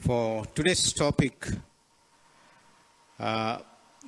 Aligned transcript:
for 0.00 0.46
today's 0.54 0.94
topic 0.94 1.46
uh, 3.18 3.58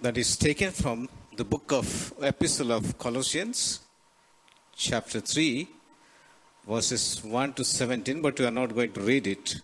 that 0.00 0.17
is 0.17 0.37
taken 0.38 0.71
from 0.71 1.07
the 1.37 1.45
book 1.45 1.71
of 1.71 2.15
Epistle 2.22 2.72
of 2.72 2.96
Colossians, 2.99 3.81
chapter 4.75 5.20
3, 5.20 5.68
verses 6.67 7.23
1 7.23 7.52
to 7.52 7.65
17, 7.65 8.23
but 8.23 8.39
we 8.41 8.46
are 8.46 8.50
not 8.50 8.75
going 8.75 8.91
to 8.93 9.00
read 9.02 9.27
it. 9.27 9.61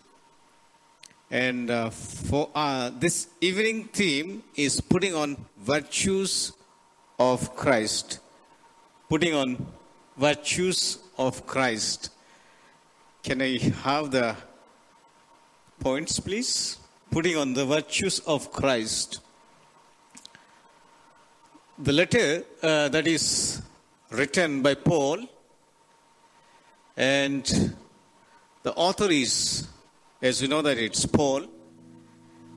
And 1.30 1.70
uh, 1.70 1.88
for 1.90 2.50
uh, 2.54 2.90
this 2.98 3.28
evening 3.40 3.84
theme 3.84 4.42
is 4.54 4.82
putting 4.82 5.14
on 5.14 5.46
virtues 5.58 6.52
of 7.18 7.56
Christ. 7.56 8.20
Putting 9.08 9.34
on 9.34 9.66
virtues 10.18 10.98
of 11.16 11.46
Christ. 11.46 12.10
Can 13.22 13.40
I 13.40 13.58
have 13.82 14.10
the 14.10 14.36
points, 15.78 16.20
please? 16.20 16.78
Putting 17.10 17.36
on 17.36 17.54
the 17.54 17.64
virtues 17.64 18.18
of 18.20 18.52
Christ. 18.52 19.20
The 21.78 21.92
letter 21.92 22.44
uh, 22.62 22.88
that 22.88 23.06
is 23.06 23.62
written 24.10 24.62
by 24.62 24.74
Paul, 24.74 25.20
and 26.96 27.44
the 28.62 28.74
author 28.74 29.10
is, 29.10 29.68
as 30.20 30.42
we 30.42 30.48
know 30.48 30.62
that 30.62 30.78
it's 30.78 31.06
Paul, 31.06 31.46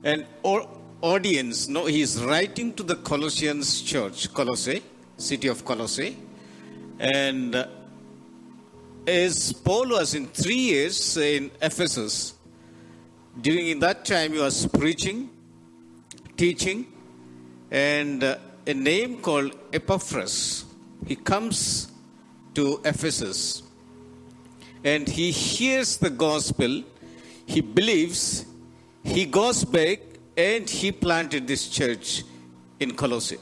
and 0.02 0.26
our 0.44 0.68
audience, 1.00 1.68
no, 1.68 1.86
he 1.86 2.00
is 2.00 2.22
writing 2.22 2.74
to 2.74 2.82
the 2.82 2.96
Colossians 2.96 3.82
church, 3.82 4.32
Colossae, 4.34 4.82
city 5.16 5.48
of 5.48 5.64
Colossae, 5.64 6.16
and 6.98 7.54
uh, 7.54 7.66
as 9.06 9.52
Paul 9.52 9.90
was 9.90 10.14
in 10.14 10.26
three 10.26 10.54
years 10.54 11.16
in 11.16 11.50
Ephesus, 11.60 12.34
during 13.40 13.80
that 13.80 14.04
time 14.04 14.32
he 14.32 14.38
was 14.38 14.66
preaching, 14.66 15.30
teaching, 16.36 16.86
and 17.70 18.22
uh, 18.22 18.36
a 18.66 18.74
name 18.74 19.18
called 19.18 19.56
Epaphras. 19.72 20.64
He 21.06 21.16
comes 21.16 21.90
to 22.54 22.80
Ephesus 22.84 23.62
and 24.84 25.08
he 25.08 25.30
hears 25.30 25.96
the 25.96 26.10
gospel, 26.10 26.82
he 27.46 27.60
believes, 27.60 28.44
he 29.04 29.24
goes 29.24 29.64
back 29.64 30.00
and 30.36 30.68
he 30.68 30.92
planted 30.92 31.46
this 31.46 31.68
church 31.68 32.24
in 32.80 32.94
Colossae. 32.94 33.38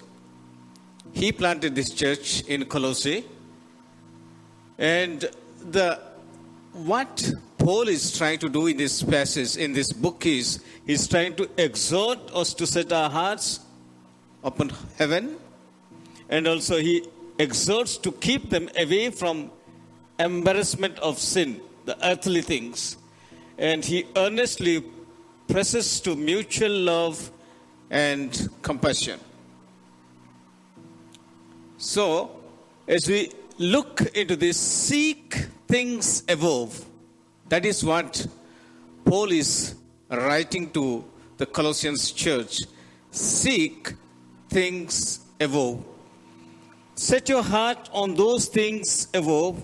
He 1.12 1.32
planted 1.32 1.74
this 1.74 1.90
church 1.90 2.42
in 2.42 2.66
Colossae 2.66 3.24
and 4.78 5.28
the 5.70 6.00
what 6.72 7.32
Paul 7.60 7.88
is 7.88 8.16
trying 8.16 8.38
to 8.38 8.48
do 8.48 8.68
in 8.68 8.78
this 8.78 9.02
passage, 9.02 9.58
in 9.58 9.74
this 9.74 9.92
book, 9.92 10.24
is 10.24 10.64
he's 10.86 11.06
trying 11.06 11.36
to 11.36 11.48
exhort 11.58 12.18
us 12.34 12.54
to 12.54 12.66
set 12.66 12.90
our 12.90 13.10
hearts 13.10 13.60
upon 14.42 14.72
heaven, 14.96 15.36
and 16.30 16.48
also 16.48 16.78
he 16.78 17.06
exhorts 17.38 17.98
to 17.98 18.12
keep 18.12 18.48
them 18.48 18.70
away 18.78 19.10
from 19.10 19.50
embarrassment 20.18 20.98
of 21.00 21.18
sin, 21.18 21.60
the 21.84 21.94
earthly 22.02 22.40
things, 22.40 22.96
and 23.58 23.84
he 23.84 24.06
earnestly 24.16 24.82
presses 25.46 26.00
to 26.00 26.16
mutual 26.16 26.72
love 26.72 27.30
and 27.90 28.48
compassion. 28.62 29.20
So, 31.76 32.40
as 32.88 33.06
we 33.06 33.32
look 33.58 34.00
into 34.14 34.34
this, 34.34 34.56
seek 34.58 35.34
things 35.68 36.22
above. 36.26 36.86
That 37.50 37.66
is 37.66 37.84
what 37.84 38.26
Paul 39.04 39.32
is 39.32 39.74
writing 40.08 40.70
to 40.70 41.04
the 41.36 41.46
Colossians 41.46 42.12
church. 42.12 42.60
Seek 43.10 43.92
things 44.48 45.20
above. 45.40 45.84
Set 46.94 47.28
your 47.28 47.42
heart 47.42 47.90
on 47.92 48.14
those 48.14 48.46
things 48.46 49.08
above 49.12 49.62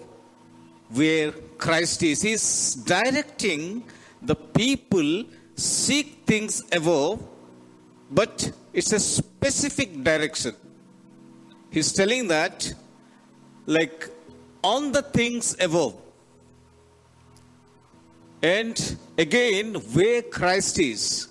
where 0.91 1.31
Christ 1.59 2.03
is. 2.03 2.23
He's 2.23 2.75
directing 2.75 3.85
the 4.21 4.35
people 4.35 5.25
seek 5.55 6.25
things 6.27 6.65
above, 6.73 7.23
but 8.11 8.51
it's 8.73 8.93
a 8.93 8.99
specific 8.99 10.03
direction. 10.03 10.55
He's 11.71 11.93
telling 11.93 12.27
that, 12.29 12.73
like, 13.67 14.09
on 14.65 14.91
the 14.91 15.03
things 15.03 15.57
above. 15.61 15.95
And 18.47 18.97
again, 19.19 19.75
where 19.93 20.23
Christ 20.23 20.79
is. 20.79 21.27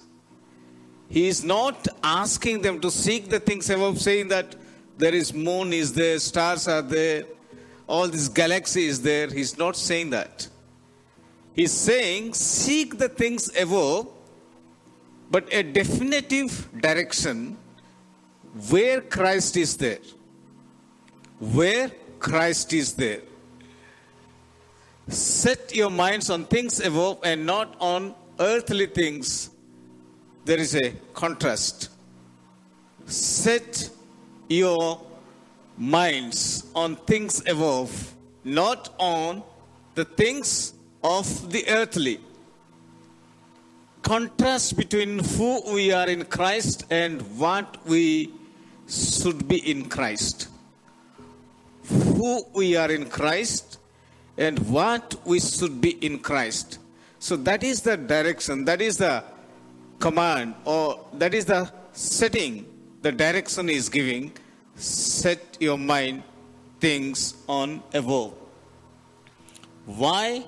He 1.07 1.27
is 1.29 1.45
not 1.45 1.87
asking 2.03 2.61
them 2.61 2.81
to 2.81 2.91
seek 2.91 3.29
the 3.29 3.39
things 3.39 3.69
above, 3.69 4.01
saying 4.01 4.27
that 4.29 4.55
there 4.97 5.15
is 5.15 5.33
moon 5.33 5.71
is 5.71 5.93
there, 5.93 6.19
stars 6.19 6.67
are 6.67 6.81
there, 6.81 7.23
all 7.87 8.09
this 8.09 8.27
galaxy 8.27 8.85
is 8.85 9.01
there. 9.01 9.27
He's 9.27 9.57
not 9.57 9.77
saying 9.77 10.09
that. 10.09 10.49
He's 11.53 11.71
saying 11.71 12.33
seek 12.33 12.97
the 12.97 13.07
things 13.07 13.49
above, 13.57 14.07
but 15.31 15.47
a 15.53 15.63
definitive 15.63 16.67
direction 16.81 17.57
where 18.69 18.99
Christ 18.99 19.55
is 19.55 19.77
there. 19.77 20.03
Where 21.39 21.91
Christ 22.19 22.73
is 22.73 22.93
there. 22.93 23.21
Set 25.07 25.75
your 25.75 25.91
minds 25.91 26.29
on 26.29 26.45
things 26.45 26.79
above 26.79 27.19
and 27.23 27.45
not 27.45 27.75
on 27.79 28.15
earthly 28.39 28.87
things. 28.87 29.51
There 30.45 30.57
is 30.57 30.75
a 30.75 30.91
contrast. 31.13 31.89
Set 33.05 33.89
your 34.49 35.01
minds 35.77 36.65
on 36.75 36.95
things 36.95 37.41
above, 37.47 38.15
not 38.43 38.93
on 38.97 39.43
the 39.93 40.05
things 40.05 40.73
of 41.03 41.51
the 41.51 41.67
earthly. 41.69 42.19
Contrast 44.01 44.75
between 44.75 45.19
who 45.19 45.61
we 45.73 45.91
are 45.91 46.07
in 46.07 46.25
Christ 46.25 46.85
and 46.89 47.21
what 47.37 47.77
we 47.85 48.31
should 48.87 49.47
be 49.47 49.57
in 49.69 49.87
Christ. 49.89 50.47
Who 51.89 52.43
we 52.53 52.75
are 52.75 52.91
in 52.91 53.05
Christ 53.05 53.79
and 54.37 54.59
what 54.69 55.15
we 55.25 55.39
should 55.39 55.81
be 55.81 55.91
in 56.05 56.19
Christ. 56.19 56.79
So 57.19 57.35
that 57.37 57.63
is 57.63 57.81
the 57.81 57.97
direction, 57.97 58.65
that 58.65 58.81
is 58.81 58.97
the 58.97 59.23
command, 59.99 60.55
or 60.65 61.07
that 61.13 61.33
is 61.33 61.45
the 61.45 61.71
setting 61.93 62.65
the 63.05 63.11
direction 63.11 63.69
is 63.69 63.87
giving. 63.87 64.31
Set 64.75 65.57
your 65.59 65.77
mind 65.77 66.23
things 66.79 67.35
on 67.47 67.83
above. 67.93 68.33
Why 69.85 70.43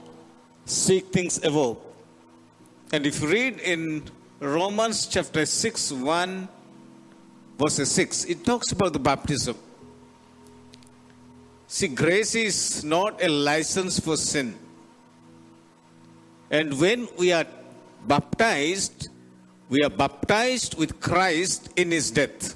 seek 0.65 1.13
things 1.13 1.37
above? 1.43 1.77
And 2.91 3.05
if 3.05 3.21
you 3.21 3.27
read 3.27 3.59
in 3.59 4.03
Romans 4.39 5.05
chapter 5.05 5.45
6, 5.45 5.91
1 5.91 6.47
verse 7.59 7.87
6, 7.87 8.25
it 8.25 8.43
talks 8.43 8.71
about 8.71 8.93
the 8.93 8.99
baptism. 8.99 9.55
See, 11.67 11.89
grace 11.89 12.33
is 12.33 12.83
not 12.83 13.22
a 13.22 13.28
license 13.28 14.00
for 14.00 14.16
sin. 14.16 14.57
And 16.50 16.79
when 16.79 17.09
we 17.17 17.33
are 17.33 17.45
baptized, 18.07 19.09
we 19.67 19.83
are 19.83 19.89
baptized 19.89 20.77
with 20.77 21.01
Christ 21.01 21.69
in 21.75 21.91
his 21.91 22.09
death. 22.09 22.56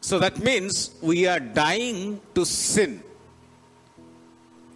So 0.00 0.18
that 0.18 0.38
means 0.38 0.92
we 1.02 1.26
are 1.26 1.38
dying 1.38 2.22
to 2.34 2.46
sin. 2.46 3.02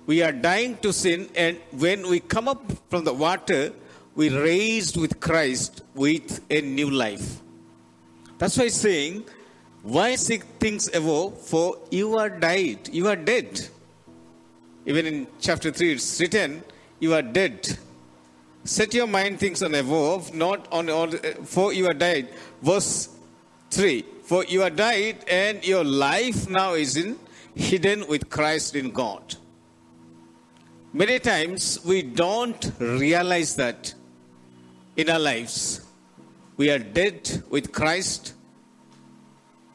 We 0.07 0.23
are 0.23 0.33
dying 0.33 0.77
to 0.83 0.93
sin, 0.93 1.31
and 1.35 1.57
when 1.71 2.07
we 2.07 2.21
come 2.21 2.47
up 2.47 2.63
from 2.91 3.05
the 3.05 3.15
water, 3.15 3.73
we 4.15 4.29
raised 4.29 4.99
with 4.99 5.19
Christ 5.19 5.81
with 5.95 6.45
a 6.51 6.61
new 6.61 6.91
life. 6.91 7.41
That's 8.37 8.59
why 8.59 8.65
he's 8.65 8.75
saying, 8.75 9.25
why 9.85 10.15
seek 10.17 10.45
things 10.59 10.89
above? 10.95 11.39
For 11.43 11.77
you 11.91 12.17
are 12.17 12.31
died. 12.31 12.89
You 12.91 13.09
are 13.09 13.17
dead. 13.17 13.69
Even 14.87 15.07
in 15.07 15.27
chapter 15.41 15.71
3, 15.71 15.93
it's 15.93 16.21
written, 16.21 16.65
You 17.01 17.13
are 17.13 17.21
dead. 17.21 17.79
Set 18.65 18.95
your 18.95 19.07
mind 19.07 19.39
things 19.39 19.63
on 19.63 19.75
above, 19.75 20.35
not 20.35 20.67
on 20.73 20.89
all, 20.89 21.11
for 21.45 21.75
you 21.75 21.87
are 21.87 21.93
died. 21.93 22.29
Verse 22.63 23.11
3 23.71 24.07
For 24.23 24.45
you 24.45 24.63
are 24.63 24.71
died, 24.71 25.23
and 25.29 25.63
your 25.67 25.85
life 25.85 26.49
now 26.49 26.73
is 26.73 26.97
in 26.97 27.19
hidden 27.55 28.07
with 28.09 28.31
Christ 28.31 28.75
in 28.75 28.91
God. 28.91 29.37
Many 30.95 31.19
times 31.19 31.85
we 31.85 32.01
don't 32.01 32.73
realize 32.79 33.57
that 33.57 33.93
in 34.97 35.11
our 35.11 35.19
lives. 35.19 35.83
We 36.57 36.71
are 36.71 36.79
dead 36.79 37.43
with 37.51 37.71
Christ. 37.71 38.33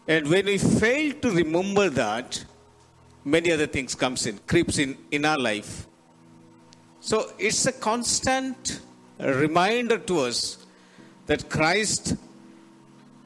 And 0.10 0.28
when 0.28 0.48
we 0.48 0.58
fail 0.58 1.14
to 1.22 1.30
remember 1.30 1.88
that, 1.92 2.44
many 3.24 3.52
other 3.52 3.68
things 3.68 3.94
comes 3.94 4.26
in, 4.26 4.40
creeps 4.48 4.80
in 4.80 4.98
in 5.12 5.24
our 5.24 5.38
life. 5.38 5.86
So 7.00 7.32
it's 7.38 7.64
a 7.68 7.72
constant 7.72 8.82
reminder 9.20 10.00
to 10.00 10.22
us 10.22 10.66
that 11.28 11.48
Christ 11.48 12.16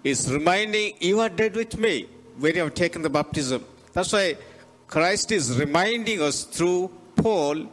is 0.04 0.30
reminding, 0.32 0.96
You 1.00 1.22
are 1.22 1.30
dead 1.30 1.56
with 1.56 1.78
me 1.78 2.10
when 2.38 2.56
you 2.56 2.64
have 2.64 2.74
taken 2.74 3.02
the 3.02 3.10
baptism. 3.10 3.64
That's 3.94 4.12
why 4.12 4.36
Christ 4.88 5.32
is 5.32 5.58
reminding 5.58 6.22
us 6.22 6.44
through 6.44 6.92
Paul, 7.16 7.70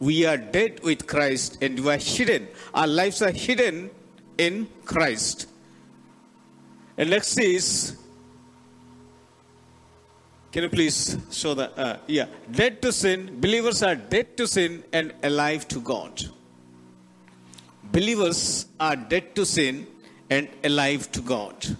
we 0.00 0.26
are 0.26 0.36
dead 0.36 0.82
with 0.82 1.06
Christ 1.06 1.62
and 1.62 1.78
we 1.78 1.92
are 1.92 1.98
hidden. 1.98 2.48
Our 2.74 2.88
lives 2.88 3.22
are 3.22 3.30
hidden 3.30 3.90
in 4.38 4.66
Christ. 4.84 5.46
And 6.98 7.10
next 7.10 7.38
is, 7.38 7.96
can 10.54 10.62
you 10.62 10.68
please 10.68 11.18
show 11.32 11.52
that? 11.54 11.76
Uh, 11.76 11.96
yeah, 12.06 12.26
dead 12.48 12.80
to 12.80 12.92
sin. 12.92 13.40
Believers 13.40 13.82
are 13.82 13.96
dead 13.96 14.36
to 14.36 14.46
sin 14.46 14.84
and 14.92 15.12
alive 15.24 15.66
to 15.66 15.80
God. 15.80 16.22
Believers 17.90 18.66
are 18.78 18.94
dead 18.94 19.34
to 19.34 19.44
sin 19.44 19.84
and 20.30 20.48
alive 20.62 21.10
to 21.10 21.22
God. 21.22 21.76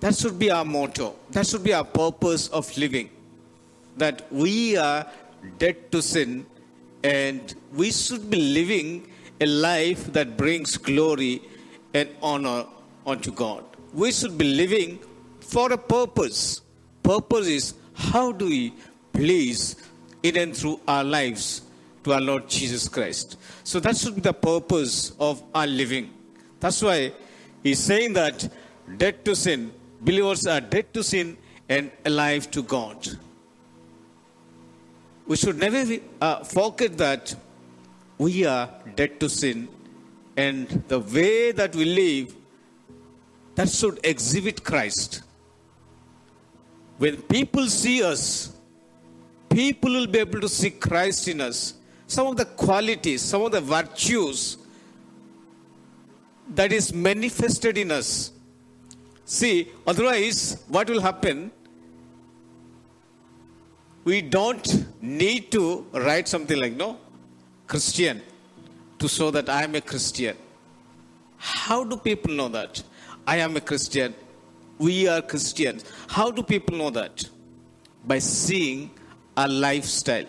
That 0.00 0.16
should 0.16 0.40
be 0.40 0.50
our 0.50 0.64
motto. 0.64 1.14
That 1.30 1.46
should 1.46 1.62
be 1.62 1.72
our 1.72 1.84
purpose 1.84 2.48
of 2.48 2.76
living. 2.76 3.10
That 3.96 4.26
we 4.32 4.76
are 4.76 5.06
dead 5.58 5.92
to 5.92 6.02
sin 6.02 6.46
and 7.04 7.54
we 7.72 7.92
should 7.92 8.28
be 8.28 8.40
living 8.40 9.08
a 9.40 9.46
life 9.46 10.12
that 10.14 10.36
brings 10.36 10.76
glory 10.76 11.42
and 11.94 12.08
honor 12.22 12.66
unto 13.06 13.30
God. 13.30 13.62
We 13.92 14.10
should 14.10 14.36
be 14.36 14.52
living 14.52 14.98
for 15.38 15.72
a 15.72 15.78
purpose. 15.78 16.62
Purpose 17.08 17.46
is 17.46 17.74
how 17.94 18.32
do 18.32 18.44
we 18.44 18.74
please 19.14 19.76
in 20.22 20.36
and 20.36 20.54
through 20.54 20.78
our 20.86 21.02
lives 21.02 21.62
to 22.04 22.12
our 22.12 22.20
Lord 22.20 22.50
Jesus 22.50 22.86
Christ. 22.86 23.38
So 23.64 23.80
that 23.80 23.96
should 23.96 24.16
be 24.16 24.20
the 24.20 24.34
purpose 24.34 25.12
of 25.18 25.42
our 25.54 25.66
living. 25.66 26.10
That's 26.60 26.82
why 26.82 27.14
he's 27.62 27.78
saying 27.78 28.12
that 28.12 28.46
dead 28.98 29.24
to 29.24 29.34
sin, 29.34 29.72
believers 30.02 30.46
are 30.46 30.60
dead 30.60 30.92
to 30.92 31.02
sin 31.02 31.38
and 31.66 31.90
alive 32.04 32.50
to 32.50 32.62
God. 32.62 33.08
We 35.26 35.36
should 35.36 35.56
never 35.56 36.02
uh, 36.20 36.44
forget 36.44 36.98
that 36.98 37.34
we 38.18 38.44
are 38.44 38.68
dead 38.96 39.18
to 39.20 39.30
sin 39.30 39.68
and 40.36 40.68
the 40.88 40.98
way 40.98 41.52
that 41.52 41.74
we 41.74 41.86
live 41.86 42.36
that 43.54 43.70
should 43.70 43.98
exhibit 44.04 44.62
Christ. 44.62 45.22
When 46.98 47.16
people 47.22 47.66
see 47.68 48.02
us, 48.02 48.52
people 49.48 49.92
will 49.92 50.06
be 50.06 50.18
able 50.18 50.40
to 50.40 50.48
see 50.48 50.70
Christ 50.70 51.28
in 51.28 51.40
us. 51.40 51.74
Some 52.06 52.26
of 52.26 52.36
the 52.36 52.44
qualities, 52.44 53.22
some 53.22 53.42
of 53.42 53.52
the 53.52 53.60
virtues 53.60 54.58
that 56.54 56.72
is 56.72 56.92
manifested 56.92 57.78
in 57.78 57.90
us. 57.92 58.32
See, 59.24 59.70
otherwise, 59.86 60.64
what 60.68 60.88
will 60.88 61.00
happen? 61.00 61.52
We 64.04 64.22
don't 64.22 64.86
need 65.02 65.52
to 65.52 65.86
write 65.92 66.26
something 66.26 66.58
like, 66.58 66.74
no, 66.74 66.98
Christian, 67.66 68.22
to 68.98 69.08
show 69.08 69.30
that 69.30 69.48
I 69.48 69.64
am 69.64 69.74
a 69.74 69.82
Christian. 69.82 70.36
How 71.36 71.84
do 71.84 71.96
people 71.96 72.32
know 72.32 72.48
that? 72.48 72.82
I 73.26 73.36
am 73.36 73.56
a 73.56 73.60
Christian. 73.60 74.14
We 74.78 75.08
are 75.08 75.22
Christians. 75.22 75.84
How 76.08 76.30
do 76.30 76.42
people 76.42 76.78
know 76.78 76.90
that? 76.90 77.28
By 78.06 78.20
seeing 78.20 78.90
our 79.36 79.48
lifestyle, 79.48 80.26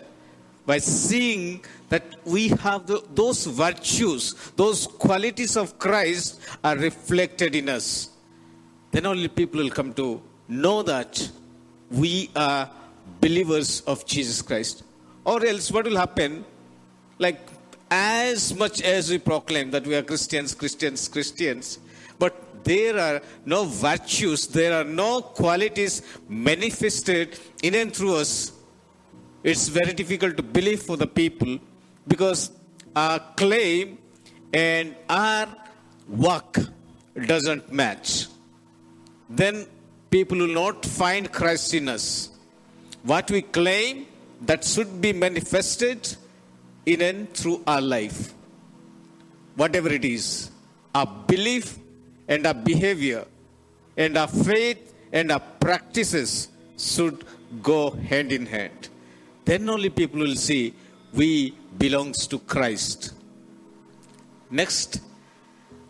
by 0.66 0.78
seeing 0.78 1.64
that 1.88 2.04
we 2.24 2.48
have 2.48 2.86
the, 2.86 3.02
those 3.14 3.46
virtues, 3.46 4.34
those 4.56 4.86
qualities 4.86 5.56
of 5.56 5.78
Christ 5.78 6.40
are 6.62 6.76
reflected 6.76 7.54
in 7.54 7.68
us. 7.68 8.10
Then 8.92 9.06
only 9.06 9.28
people 9.28 9.60
will 9.62 9.70
come 9.70 9.92
to 9.94 10.22
know 10.48 10.82
that 10.82 11.30
we 11.90 12.30
are 12.36 12.70
believers 13.20 13.80
of 13.82 14.06
Jesus 14.06 14.42
Christ. 14.42 14.82
Or 15.24 15.44
else, 15.44 15.70
what 15.70 15.84
will 15.84 15.96
happen? 15.96 16.44
Like, 17.18 17.40
as 17.90 18.54
much 18.54 18.80
as 18.82 19.10
we 19.10 19.18
proclaim 19.18 19.70
that 19.72 19.86
we 19.86 19.94
are 19.96 20.02
Christians, 20.02 20.54
Christians, 20.54 21.08
Christians, 21.08 21.78
there 22.64 22.98
are 22.98 23.20
no 23.44 23.64
virtues, 23.64 24.46
there 24.46 24.80
are 24.80 24.84
no 24.84 25.22
qualities 25.22 26.02
manifested 26.28 27.38
in 27.62 27.74
and 27.74 27.94
through 27.94 28.16
us, 28.16 28.52
it's 29.42 29.68
very 29.68 29.92
difficult 29.92 30.36
to 30.36 30.42
believe 30.42 30.82
for 30.82 30.96
the 30.96 31.06
people 31.06 31.58
because 32.06 32.50
our 32.94 33.20
claim 33.36 33.98
and 34.52 34.94
our 35.08 35.48
work 36.08 36.58
doesn't 37.26 37.72
match. 37.72 38.26
Then 39.28 39.66
people 40.10 40.38
will 40.38 40.54
not 40.54 40.84
find 40.84 41.30
Christ 41.32 41.74
in 41.74 41.88
us. 41.88 42.30
What 43.02 43.30
we 43.30 43.42
claim 43.42 44.06
that 44.42 44.64
should 44.64 45.00
be 45.00 45.12
manifested 45.12 46.16
in 46.86 47.00
and 47.02 47.32
through 47.32 47.62
our 47.66 47.80
life. 47.80 48.34
Whatever 49.56 49.90
it 49.90 50.04
is, 50.04 50.50
our 50.94 51.06
belief 51.06 51.78
and 52.30 52.46
our 52.46 52.54
behavior 52.54 53.26
and 53.96 54.16
our 54.16 54.28
faith 54.28 54.94
and 55.12 55.30
our 55.32 55.42
practices 55.66 56.48
should 56.78 57.24
go 57.62 57.90
hand 57.90 58.32
in 58.32 58.46
hand. 58.46 58.88
Then 59.44 59.68
only 59.68 59.90
people 59.90 60.20
will 60.20 60.36
see 60.36 60.74
we 61.12 61.54
belongs 61.76 62.26
to 62.28 62.38
Christ. 62.38 63.14
Next, 64.50 65.00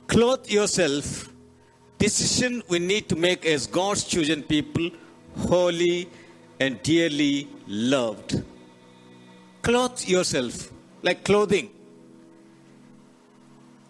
clothe 0.07 0.49
yourself. 0.49 1.29
Decision 1.99 2.63
we 2.69 2.79
need 2.79 3.09
to 3.11 3.17
make 3.17 3.45
as 3.45 3.67
God's 3.67 4.05
chosen 4.05 4.43
people, 4.43 4.91
holy 5.37 6.09
and 6.59 6.83
dearly 6.83 7.49
loved. 7.67 8.43
Clothe 9.61 10.03
yourself 10.07 10.73
like 11.03 11.23
clothing. 11.25 11.71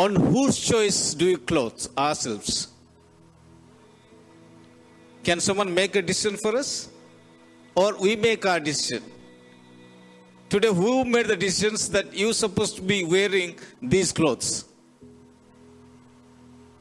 On 0.00 0.14
whose 0.17 0.58
choice 0.58 1.12
do 1.12 1.26
we 1.26 1.37
clothe 1.37 1.87
ourselves? 2.02 2.69
Can 5.23 5.41
someone 5.41 5.75
make 5.75 5.94
a 5.94 6.00
decision 6.00 6.38
for 6.38 6.56
us? 6.56 6.88
Or 7.75 7.94
we 7.99 8.17
make 8.17 8.47
our 8.47 8.61
decision? 8.61 9.02
Today, 10.49 10.69
who 10.69 11.05
made 11.05 11.26
the 11.26 11.37
decisions 11.37 11.91
that 11.91 12.14
you're 12.14 12.32
supposed 12.32 12.76
to 12.76 12.82
be 12.82 13.05
wearing 13.05 13.58
these 13.82 14.11
clothes? 14.11 14.64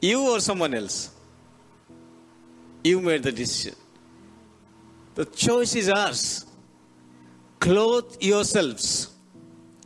You 0.00 0.22
or 0.30 0.40
someone 0.40 0.72
else? 0.72 1.10
You 2.82 3.02
made 3.02 3.22
the 3.22 3.32
decision. 3.32 3.76
The 5.14 5.26
choice 5.26 5.74
is 5.74 5.90
ours. 5.90 6.46
Clothe 7.58 8.16
yourselves. 8.18 9.10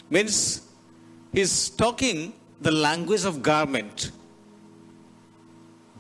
Means 0.08 0.62
he's 1.32 1.70
talking 1.70 2.32
the 2.64 2.72
language 2.72 3.24
of 3.24 3.42
garment. 3.42 4.10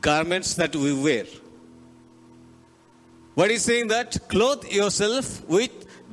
Garments 0.00 0.54
that 0.54 0.74
we 0.74 0.92
wear. 0.92 1.24
What 3.34 3.50
is 3.50 3.64
saying 3.64 3.88
that? 3.88 4.28
Clothe 4.28 4.64
yourself 4.64 5.46
with 5.48 5.70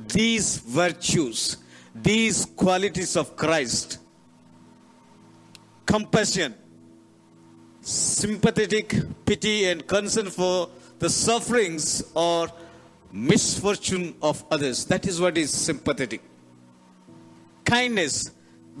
these 0.08 0.58
virtues, 0.58 1.56
these 1.94 2.44
qualities 2.44 3.16
of 3.16 3.34
Christ 3.36 3.98
compassion, 5.92 6.54
sympathetic 7.82 8.94
pity, 9.26 9.66
and 9.66 9.86
concern 9.86 10.30
for 10.30 10.70
the 10.98 11.10
sufferings 11.10 12.02
or 12.14 12.48
misfortune 13.12 14.14
of 14.22 14.42
others. 14.50 14.86
That 14.86 15.06
is 15.06 15.20
what 15.20 15.36
is 15.36 15.50
sympathetic. 15.50 16.22
Kindness, 17.64 18.30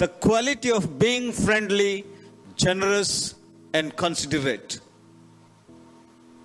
the 0.02 0.08
quality 0.08 0.72
of 0.72 0.98
being 0.98 1.30
friendly, 1.30 2.04
generous, 2.56 3.36
and 3.72 3.94
considerate. 3.94 4.80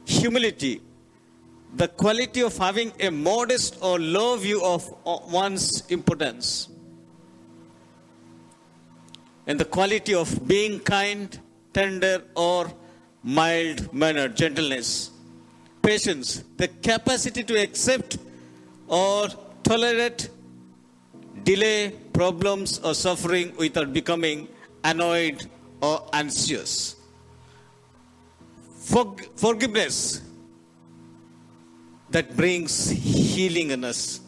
Humility, 0.06 0.80
the 1.76 1.88
quality 1.88 2.42
of 2.42 2.56
having 2.56 2.92
a 3.00 3.10
modest 3.10 3.80
or 3.82 3.98
low 3.98 4.38
view 4.38 4.64
of 4.64 4.84
one's 5.32 5.82
importance. 5.90 6.70
And 9.48 9.60
the 9.60 9.66
quality 9.66 10.14
of 10.14 10.48
being 10.48 10.80
kind, 10.80 11.40
tender, 11.74 12.26
or 12.36 12.72
mild 13.24 13.92
mannered, 13.92 14.36
gentleness. 14.36 15.10
Patience, 15.82 16.44
the 16.58 16.68
capacity 16.68 17.42
to 17.42 17.60
accept 17.60 18.20
or 18.88 19.30
tolerate 19.64 20.30
delay, 21.48 21.92
problems, 22.12 22.80
or 22.80 22.94
suffering 22.94 23.56
without 23.58 23.94
becoming 23.94 24.48
annoyed 24.84 25.48
or 25.82 25.96
anxious. 26.12 26.98
Forg- 28.90 29.28
forgiveness, 29.40 30.22
that 32.10 32.36
brings 32.36 32.90
healing 32.90 33.72
in 33.72 33.84
us. 33.86 34.20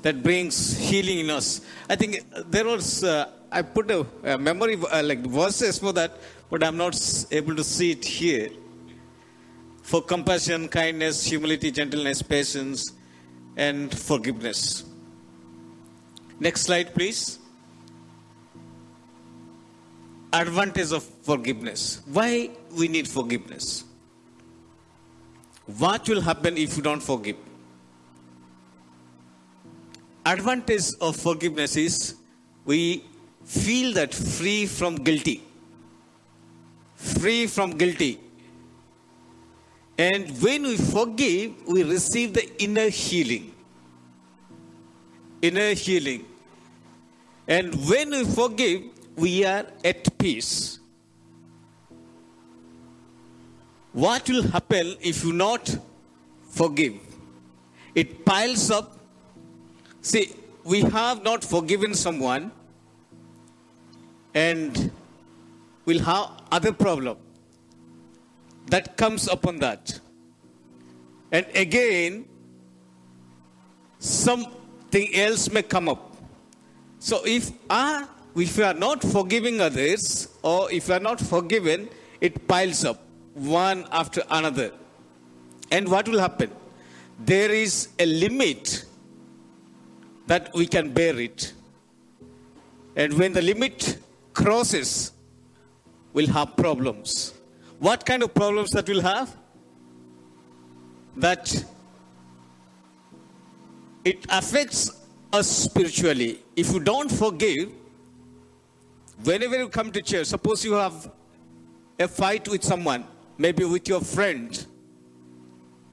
That 0.00 0.22
brings 0.22 0.56
healing 0.78 1.18
in 1.20 1.30
us. 1.30 1.60
I 1.90 1.96
think 1.96 2.24
there 2.46 2.64
was 2.64 3.04
uh, 3.04 3.30
I 3.50 3.62
put 3.62 3.90
a, 3.90 4.06
a 4.24 4.38
memory 4.38 4.76
uh, 4.76 5.02
like 5.02 5.20
verses 5.20 5.78
for 5.78 5.92
that, 5.92 6.12
but 6.50 6.64
I'm 6.64 6.76
not 6.76 6.96
able 7.30 7.56
to 7.56 7.64
see 7.64 7.90
it 7.92 8.04
here. 8.04 8.50
For 9.82 10.02
compassion, 10.02 10.68
kindness, 10.68 11.24
humility, 11.24 11.70
gentleness, 11.70 12.22
patience, 12.22 12.92
and 13.56 13.96
forgiveness. 13.96 14.84
Next 16.38 16.62
slide, 16.62 16.94
please. 16.94 17.38
Advantage 20.32 20.92
of 20.92 21.02
forgiveness. 21.02 22.02
Why 22.06 22.50
we 22.76 22.88
need 22.88 23.08
forgiveness? 23.08 23.84
What 25.78 26.08
will 26.08 26.20
happen 26.20 26.58
if 26.58 26.76
you 26.76 26.82
don't 26.82 27.02
forgive? 27.02 27.36
Advantage 30.26 30.90
of 31.00 31.16
forgiveness 31.16 31.76
is 31.76 32.16
we 32.64 33.04
feel 33.44 33.94
that 33.94 34.12
free 34.12 34.66
from 34.66 34.96
guilty. 34.96 35.42
Free 36.96 37.46
from 37.46 37.70
guilty. 37.70 38.20
And 39.96 40.28
when 40.42 40.64
we 40.64 40.76
forgive, 40.76 41.54
we 41.66 41.82
receive 41.82 42.34
the 42.34 42.62
inner 42.62 42.88
healing. 42.88 43.55
Inner 45.42 45.74
healing. 45.74 46.24
And 47.46 47.74
when 47.88 48.10
we 48.10 48.24
forgive, 48.24 48.82
we 49.16 49.44
are 49.44 49.66
at 49.84 50.18
peace. 50.18 50.78
What 53.92 54.28
will 54.28 54.42
happen 54.42 54.96
if 55.00 55.24
you 55.24 55.32
not 55.32 55.74
forgive? 56.50 56.94
It 57.94 58.24
piles 58.26 58.70
up. 58.70 58.98
See, 60.02 60.32
we 60.64 60.80
have 60.82 61.22
not 61.22 61.42
forgiven 61.42 61.94
someone 61.94 62.52
and 64.34 64.90
we'll 65.86 66.02
have 66.02 66.30
other 66.52 66.72
problem 66.72 67.16
that 68.66 68.96
comes 68.96 69.28
upon 69.28 69.60
that. 69.60 69.98
And 71.32 71.46
again, 71.54 72.26
something 74.86 75.14
else 75.16 75.50
may 75.50 75.62
come 75.62 75.88
up. 75.88 76.16
So 76.98 77.20
if 77.24 77.50
I, 77.68 78.06
if 78.36 78.56
we 78.56 78.62
are 78.64 78.74
not 78.74 79.02
forgiving 79.02 79.60
others, 79.60 80.28
or 80.42 80.70
if 80.70 80.88
we 80.88 80.94
are 80.94 81.00
not 81.00 81.20
forgiven, 81.20 81.88
it 82.20 82.46
piles 82.46 82.84
up 82.84 83.02
one 83.34 83.86
after 83.90 84.22
another. 84.30 84.72
And 85.70 85.88
what 85.88 86.08
will 86.08 86.20
happen? 86.20 86.50
There 87.18 87.50
is 87.50 87.88
a 87.98 88.06
limit 88.06 88.84
that 90.26 90.54
we 90.54 90.66
can 90.66 90.92
bear 90.92 91.18
it. 91.18 91.52
And 92.94 93.12
when 93.14 93.32
the 93.32 93.42
limit 93.42 93.98
crosses, 94.32 95.12
we'll 96.12 96.28
have 96.28 96.56
problems. 96.56 97.34
What 97.80 98.06
kind 98.06 98.22
of 98.22 98.32
problems 98.34 98.70
that 98.70 98.88
we'll 98.88 99.02
have? 99.02 99.36
That 101.16 101.64
it 104.06 104.24
affects 104.28 105.02
us 105.32 105.48
spiritually. 105.48 106.38
If 106.54 106.72
you 106.72 106.78
don't 106.78 107.10
forgive, 107.10 107.72
whenever 109.24 109.58
you 109.58 109.68
come 109.68 109.90
to 109.90 110.00
church, 110.00 110.28
suppose 110.28 110.64
you 110.64 110.74
have 110.74 111.10
a 111.98 112.06
fight 112.06 112.46
with 112.46 112.62
someone, 112.62 113.04
maybe 113.36 113.64
with 113.64 113.88
your 113.88 114.00
friend, 114.00 114.64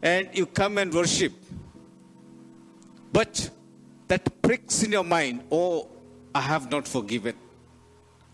and 0.03 0.29
you 0.31 0.45
come 0.45 0.77
and 0.77 0.93
worship. 0.93 1.33
But 3.11 3.49
that 4.09 4.41
pricks 4.43 4.83
in 4.83 4.91
your 4.91 5.03
mind, 5.03 5.45
oh, 5.51 5.89
I 6.35 6.41
have 6.41 6.69
not 6.69 6.87
forgiven. 6.87 7.33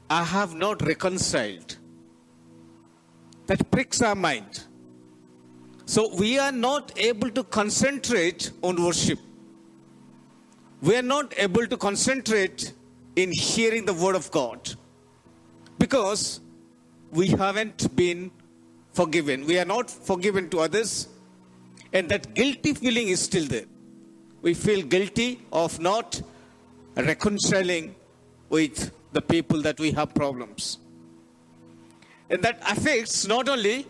I 0.09 0.25
have 0.25 0.55
not 0.55 0.81
reconciled. 0.81 1.77
That 3.47 3.71
pricks 3.71 4.01
our 4.01 4.15
mind. 4.15 4.65
So 5.85 6.13
we 6.15 6.37
are 6.37 6.51
not 6.51 6.91
able 6.97 7.29
to 7.31 7.45
concentrate 7.45 8.51
on 8.61 8.83
worship. 8.83 9.19
We 10.81 10.95
are 10.95 11.01
not 11.01 11.33
able 11.37 11.67
to 11.67 11.77
concentrate 11.77 12.73
in 13.15 13.31
hearing 13.31 13.85
the 13.85 13.93
word 13.93 14.15
of 14.15 14.31
God 14.31 14.75
because 15.77 16.39
we 17.11 17.27
haven't 17.27 17.95
been 17.95 18.31
forgiven. 18.93 19.45
We 19.45 19.59
are 19.59 19.65
not 19.65 19.89
forgiven 19.89 20.49
to 20.51 20.59
others, 20.59 21.09
and 21.91 22.07
that 22.09 22.33
guilty 22.33 22.73
feeling 22.73 23.09
is 23.09 23.19
still 23.21 23.45
there. 23.45 23.65
We 24.41 24.53
feel 24.53 24.81
guilty 24.81 25.41
of 25.51 25.79
not 25.79 26.21
reconciling 26.95 27.95
with 28.49 28.91
the 29.11 29.21
people 29.21 29.61
that 29.63 29.79
we 29.79 29.91
have 29.91 30.13
problems. 30.13 30.77
And 32.29 32.41
that 32.43 32.61
affects 32.61 33.27
not 33.27 33.49
only 33.49 33.85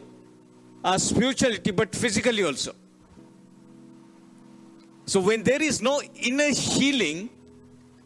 our 0.84 0.98
spirituality 0.98 1.72
but 1.72 1.96
physically 1.96 2.44
also. 2.44 2.74
So 5.10 5.20
when 5.20 5.42
there 5.42 5.64
is 5.64 5.82
no 5.82 6.04
inner 6.14 6.52
healing, 6.52 7.32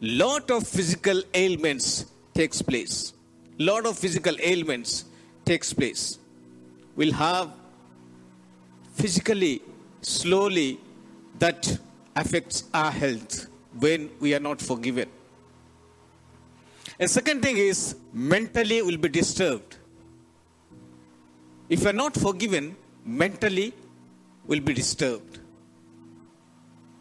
lot 0.00 0.50
of 0.50 0.66
physical 0.66 1.20
ailments 1.34 2.06
takes 2.32 2.62
place. 2.62 3.12
Lot 3.58 3.84
of 3.84 3.98
physical 3.98 4.34
ailments 4.40 5.04
takes 5.44 5.74
place. 5.74 6.18
We'll 6.96 7.12
have 7.12 7.50
physically, 8.94 9.60
slowly, 10.00 10.80
that 11.40 11.78
affects 12.16 12.64
our 12.72 12.90
health 12.90 13.48
when 13.78 14.08
we 14.18 14.34
are 14.34 14.40
not 14.40 14.62
forgiven. 14.62 15.10
And 16.98 17.10
second 17.10 17.42
thing 17.42 17.58
is 17.58 17.96
mentally 18.14 18.80
will 18.80 18.96
be 18.96 19.10
disturbed. 19.10 19.76
If 21.68 21.82
you 21.82 21.90
are 21.90 22.00
not 22.04 22.14
forgiven, 22.14 22.76
mentally 23.04 23.74
will 24.46 24.60
be 24.60 24.72
disturbed. 24.72 25.40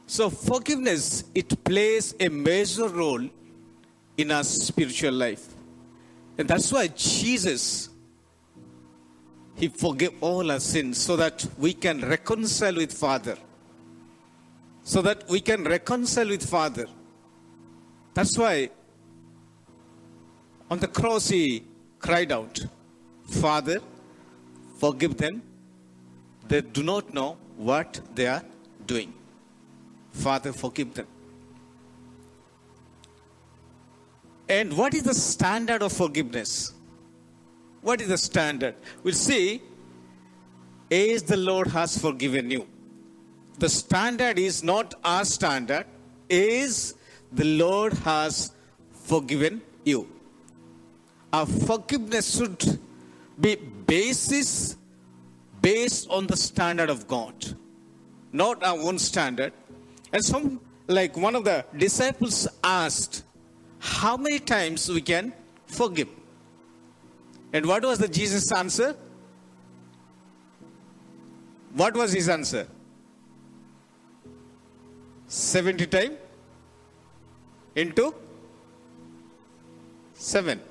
So 0.05 0.29
forgiveness 0.29 1.23
it 1.33 1.63
plays 1.63 2.15
a 2.19 2.29
major 2.29 2.87
role 2.87 3.27
in 4.17 4.31
our 4.31 4.43
spiritual 4.43 5.13
life. 5.13 5.47
And 6.37 6.47
that's 6.47 6.71
why 6.71 6.87
Jesus 6.87 7.89
he 9.55 9.67
forgave 9.67 10.11
all 10.21 10.51
our 10.51 10.59
sins 10.59 10.97
so 10.97 11.15
that 11.15 11.45
we 11.57 11.73
can 11.73 12.01
reconcile 12.01 12.75
with 12.75 12.91
Father. 12.91 13.37
So 14.83 15.01
that 15.01 15.27
we 15.29 15.39
can 15.39 15.63
reconcile 15.63 16.27
with 16.27 16.47
Father. 16.47 16.87
That's 18.13 18.37
why 18.37 18.69
on 20.69 20.79
the 20.79 20.87
cross 20.87 21.29
he 21.29 21.63
cried 21.99 22.31
out, 22.31 22.59
Father, 23.29 23.79
forgive 24.79 25.17
them. 25.17 25.41
They 26.47 26.61
do 26.61 26.83
not 26.83 27.13
know 27.13 27.37
what 27.55 28.01
they 28.15 28.27
are 28.27 28.43
doing. 28.85 29.13
Father, 30.13 30.53
forgive 30.53 30.93
them. 30.93 31.07
And 34.47 34.77
what 34.77 34.93
is 34.93 35.03
the 35.03 35.13
standard 35.13 35.81
of 35.81 35.91
forgiveness? 35.91 36.73
What 37.81 37.99
is 37.99 38.07
the 38.07 38.17
standard? 38.17 38.75
We'll 39.03 39.13
see, 39.13 39.61
as 40.89 41.23
the 41.23 41.37
Lord 41.37 41.67
has 41.67 41.97
forgiven 41.97 42.49
you. 42.49 42.67
The 43.59 43.69
standard 43.69 44.39
is 44.39 44.63
not 44.63 44.93
our 45.03 45.25
standard, 45.25 45.85
is 46.29 46.95
the 47.31 47.45
Lord 47.45 47.93
has 47.93 48.51
forgiven 48.93 49.61
you. 49.83 50.07
Our 51.31 51.45
forgiveness 51.45 52.37
should 52.37 52.79
be 53.39 53.55
basis 53.55 54.77
based 55.61 56.09
on 56.09 56.27
the 56.27 56.37
standard 56.37 56.89
of 56.89 57.07
God, 57.07 57.33
not 58.31 58.63
our 58.63 58.77
own 58.77 58.99
standard. 58.99 59.53
And 60.13 60.23
some, 60.23 60.61
like 60.87 61.17
one 61.17 61.35
of 61.35 61.43
the 61.43 61.65
disciples 61.75 62.47
asked, 62.63 63.23
how 63.79 64.15
many 64.15 64.39
times 64.39 64.87
we 64.89 65.01
can 65.01 65.33
forgive? 65.65 66.07
And 67.51 67.65
what 67.65 67.83
was 67.83 67.97
the 67.97 68.07
Jesus 68.07 68.51
answer? 68.51 68.95
What 71.73 71.95
was 71.95 72.13
his 72.13 72.29
answer? 72.29 72.67
70 75.27 75.87
times 75.87 76.17
into 77.75 78.13
7. 80.13 80.61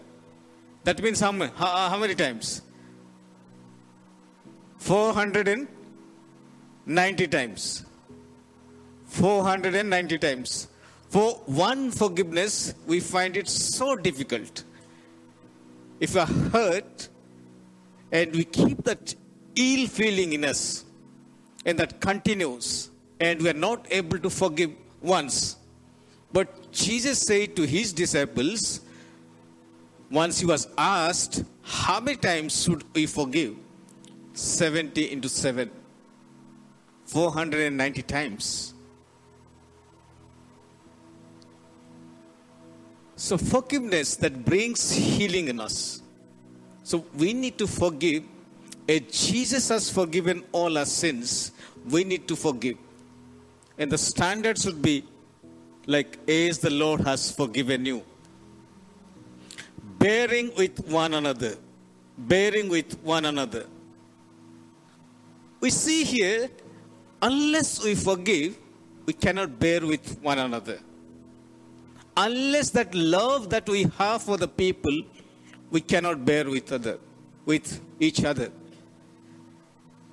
That 0.85 1.03
means 1.03 1.19
how 1.19 1.33
many, 1.33 1.51
how, 1.57 1.89
how 1.89 1.99
many 1.99 2.15
times? 2.15 2.63
490 4.79 7.27
times. 7.27 7.85
490 9.13 10.19
times. 10.19 10.69
For 11.11 11.33
one 11.45 11.91
forgiveness, 11.91 12.75
we 12.87 13.01
find 13.01 13.37
it 13.37 13.49
so 13.49 13.95
difficult. 13.95 14.65
If 16.01 16.15
we 16.15 16.21
are 16.21 16.27
hurt 16.27 17.09
and 18.11 18.33
we 18.33 18.45
keep 18.45 18.83
that 18.85 19.15
ill 19.55 19.87
feeling 19.87 20.33
in 20.33 20.45
us, 20.45 20.85
and 21.67 21.79
that 21.79 22.01
continues, 22.01 22.91
and 23.21 23.41
we 23.41 23.51
are 23.51 23.61
not 23.69 23.87
able 23.91 24.19
to 24.19 24.31
forgive 24.31 24.71
once. 25.01 25.57
But 26.33 26.73
Jesus 26.73 27.21
said 27.21 27.55
to 27.57 27.67
his 27.67 27.93
disciples, 27.93 28.81
once 30.11 30.41
he 30.41 30.47
was 30.47 30.69
asked, 30.77 31.45
How 31.63 32.01
many 32.01 32.17
times 32.17 32.63
should 32.63 32.83
we 32.95 33.07
forgive? 33.07 33.57
70 34.33 35.13
into 35.13 35.29
7. 35.29 35.71
490 37.07 38.03
times. 38.03 38.73
So, 43.23 43.39
forgiveness 43.39 44.17
that 44.17 44.45
brings 44.45 44.91
healing 44.91 45.47
in 45.47 45.61
us. 45.61 46.03
So, 46.83 47.05
we 47.17 47.33
need 47.33 47.57
to 47.59 47.69
forgive. 47.69 48.25
If 48.89 49.13
Jesus 49.13 49.69
has 49.69 49.89
forgiven 49.89 50.43
all 50.51 50.77
our 50.77 50.85
sins, 50.85 51.53
we 51.89 52.03
need 52.03 52.27
to 52.27 52.35
forgive. 52.35 52.79
And 53.79 53.93
the 53.93 53.97
standard 53.97 54.59
should 54.59 54.83
be 54.83 55.05
like, 55.87 56.19
as 56.29 56.59
the 56.59 56.71
Lord 56.71 57.03
has 57.03 57.31
forgiven 57.31 57.87
you. 57.87 58.03
Bearing 60.01 60.51
with 60.57 60.85
one 60.89 61.15
another. 61.15 61.55
Bearing 62.19 62.69
with 62.69 62.99
one 63.05 63.25
another. 63.25 63.67
We 65.61 65.71
see 65.71 66.03
here, 66.03 66.51
unless 67.23 67.85
we 67.85 67.95
forgive, 67.95 68.59
we 69.07 69.13
cannot 69.13 69.61
bear 69.61 69.87
with 69.87 70.21
one 70.21 70.41
another. 70.41 70.81
Unless 72.17 72.71
that 72.71 72.95
love 72.95 73.49
that 73.51 73.69
we 73.69 73.85
have 73.99 74.23
for 74.23 74.37
the 74.37 74.49
people, 74.49 75.03
we 75.71 75.81
cannot 75.81 76.25
bear 76.25 76.49
with 76.49 76.71
other, 76.73 76.99
with 77.47 77.81
each 77.99 78.25
other. 78.25 78.51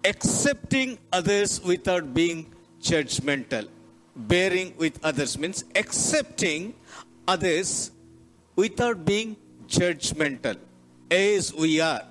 Accepting 0.06 0.98
others 1.12 1.62
without 1.62 2.14
being 2.14 2.54
judgmental. 2.82 3.68
Bearing 4.16 4.74
with 4.78 5.04
others 5.04 5.38
means 5.38 5.66
accepting 5.76 6.74
others 7.28 7.92
without 8.56 9.06
being 9.06 9.36
judgmental 9.68 10.58
as 11.12 11.54
we 11.54 11.82
are. 11.82 12.02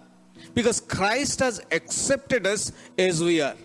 Because 0.55 0.81
Christ 0.81 1.41
has 1.41 1.61
accepted 1.73 2.47
us 2.47 2.73
as 2.99 3.23
we 3.23 3.41
are. 3.41 3.57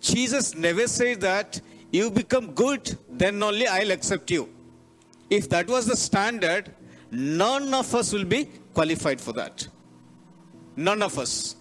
Jesus 0.00 0.54
never 0.54 0.86
said 0.86 1.20
that 1.20 1.60
you 1.92 2.10
become 2.10 2.52
good, 2.52 2.96
then 3.10 3.42
only 3.42 3.66
I'll 3.66 3.90
accept 3.90 4.30
you. 4.30 4.48
If 5.30 5.48
that 5.50 5.68
was 5.68 5.86
the 5.86 5.96
standard, 5.96 6.74
none 7.10 7.72
of 7.72 7.94
us 7.94 8.12
will 8.12 8.24
be 8.24 8.44
qualified 8.74 9.20
for 9.20 9.32
that. 9.34 9.66
None 10.76 11.02
of 11.02 11.18
us. 11.18 11.56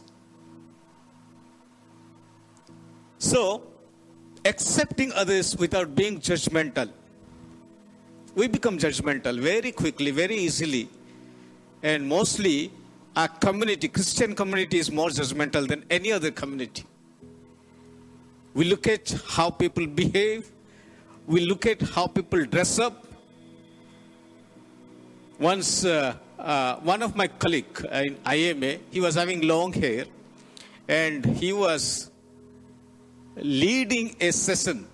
So, 3.20 3.68
accepting 4.46 5.12
others 5.14 5.56
without 5.58 5.94
being 5.94 6.20
judgmental. 6.20 6.90
We 8.36 8.48
become 8.48 8.78
judgmental 8.78 9.40
very 9.40 9.72
quickly, 9.72 10.12
very 10.12 10.36
easily. 10.36 10.90
And 11.84 12.08
mostly, 12.08 12.72
our 13.16 13.28
community, 13.28 13.88
Christian 13.88 14.36
community, 14.36 14.80
is 14.80 14.92
more 14.92 15.10
judgmental 15.10 15.68
than 15.68 15.84
any 15.90 16.12
other 16.12 16.32
community. 16.32 16.86
We 18.54 18.66
look 18.66 18.88
at 18.88 19.14
how 19.28 19.50
people 19.50 19.86
behave, 19.86 20.50
we 21.28 21.42
look 21.42 21.66
at 21.66 21.82
how 21.82 22.08
people 22.08 22.46
dress 22.46 22.80
up. 22.80 23.06
Once, 25.40 25.86
uh, 25.86 26.14
uh, 26.38 26.76
one 26.78 27.02
of 27.02 27.16
my 27.16 27.28
colleague 27.28 27.86
in 27.92 28.18
IMA, 28.26 28.78
he 28.92 29.00
was 29.00 29.16
having 29.16 29.42
long 29.48 29.72
hair, 29.72 30.06
and 30.88 31.26
he 31.26 31.54
was 31.54 32.12
leading 33.38 34.16
a 34.20 34.32
session 34.32 34.88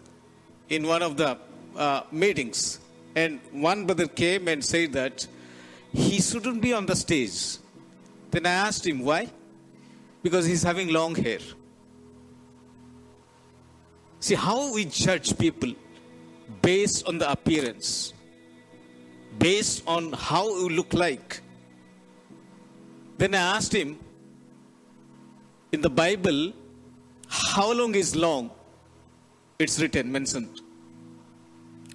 in 0.69 0.85
one 0.87 1.01
of 1.01 1.17
the 1.17 1.37
uh, 1.75 2.01
meetings. 2.11 2.79
And 3.15 3.39
one 3.51 3.85
brother 3.85 4.07
came 4.07 4.47
and 4.47 4.63
said 4.63 4.93
that 4.93 5.25
he 5.93 6.21
shouldn't 6.21 6.61
be 6.61 6.73
on 6.73 6.85
the 6.85 6.95
stage. 6.95 7.57
Then 8.31 8.45
I 8.45 8.51
asked 8.51 8.85
him 8.85 8.99
why. 8.99 9.29
Because 10.21 10.45
he's 10.45 10.63
having 10.63 10.91
long 10.91 11.15
hair. 11.15 11.39
See 14.19 14.35
how 14.35 14.73
we 14.73 14.85
judge 14.85 15.37
people 15.37 15.73
based 16.61 17.07
on 17.07 17.19
the 17.19 17.31
appearance, 17.31 18.13
based 19.39 19.83
on 19.87 20.13
how 20.13 20.47
you 20.47 20.69
look 20.69 20.93
like. 20.93 21.41
Then 23.17 23.33
I 23.33 23.55
asked 23.57 23.73
him, 23.73 23.99
in 25.71 25.81
the 25.81 25.89
Bible, 25.89 26.53
how 27.27 27.71
long 27.71 27.95
is 27.95 28.15
long? 28.15 28.51
It's 29.59 29.79
written, 29.79 30.11
mentioned. 30.11 30.61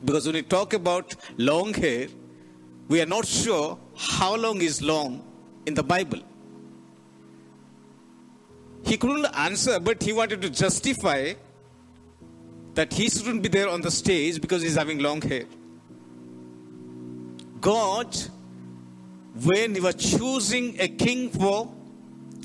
Because 0.04 0.26
when 0.26 0.34
we 0.34 0.42
talk 0.42 0.72
about 0.72 1.14
long 1.36 1.74
hair, 1.74 2.08
we 2.88 3.00
are 3.00 3.06
not 3.06 3.26
sure 3.26 3.78
how 3.96 4.34
long 4.34 4.60
is 4.62 4.82
long 4.82 5.22
in 5.66 5.74
the 5.74 5.82
Bible. 5.82 6.20
He 8.84 8.96
couldn't 8.96 9.26
answer, 9.34 9.78
but 9.78 10.02
he 10.02 10.12
wanted 10.12 10.42
to 10.42 10.50
justify 10.50 11.34
that 12.74 12.92
he 12.92 13.08
shouldn't 13.08 13.42
be 13.42 13.48
there 13.48 13.68
on 13.68 13.82
the 13.82 13.90
stage 13.90 14.40
because 14.40 14.62
he's 14.62 14.74
having 14.76 14.98
long 15.00 15.20
hair. 15.20 15.44
God, 17.60 18.16
when 19.42 19.74
he 19.74 19.80
was 19.80 19.94
choosing 19.94 20.80
a 20.80 20.88
king 20.88 21.30
for 21.30 21.72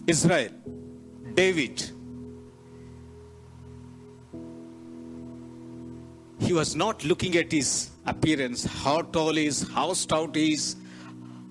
Israel, 0.07 0.49
David, 1.33 1.91
he 6.39 6.53
was 6.53 6.75
not 6.75 7.03
looking 7.03 7.35
at 7.37 7.51
his 7.51 7.89
appearance, 8.05 8.65
how 8.65 9.01
tall 9.01 9.33
he 9.33 9.47
is, 9.47 9.67
how 9.69 9.93
stout 9.93 10.35
he 10.35 10.53
is, 10.53 10.75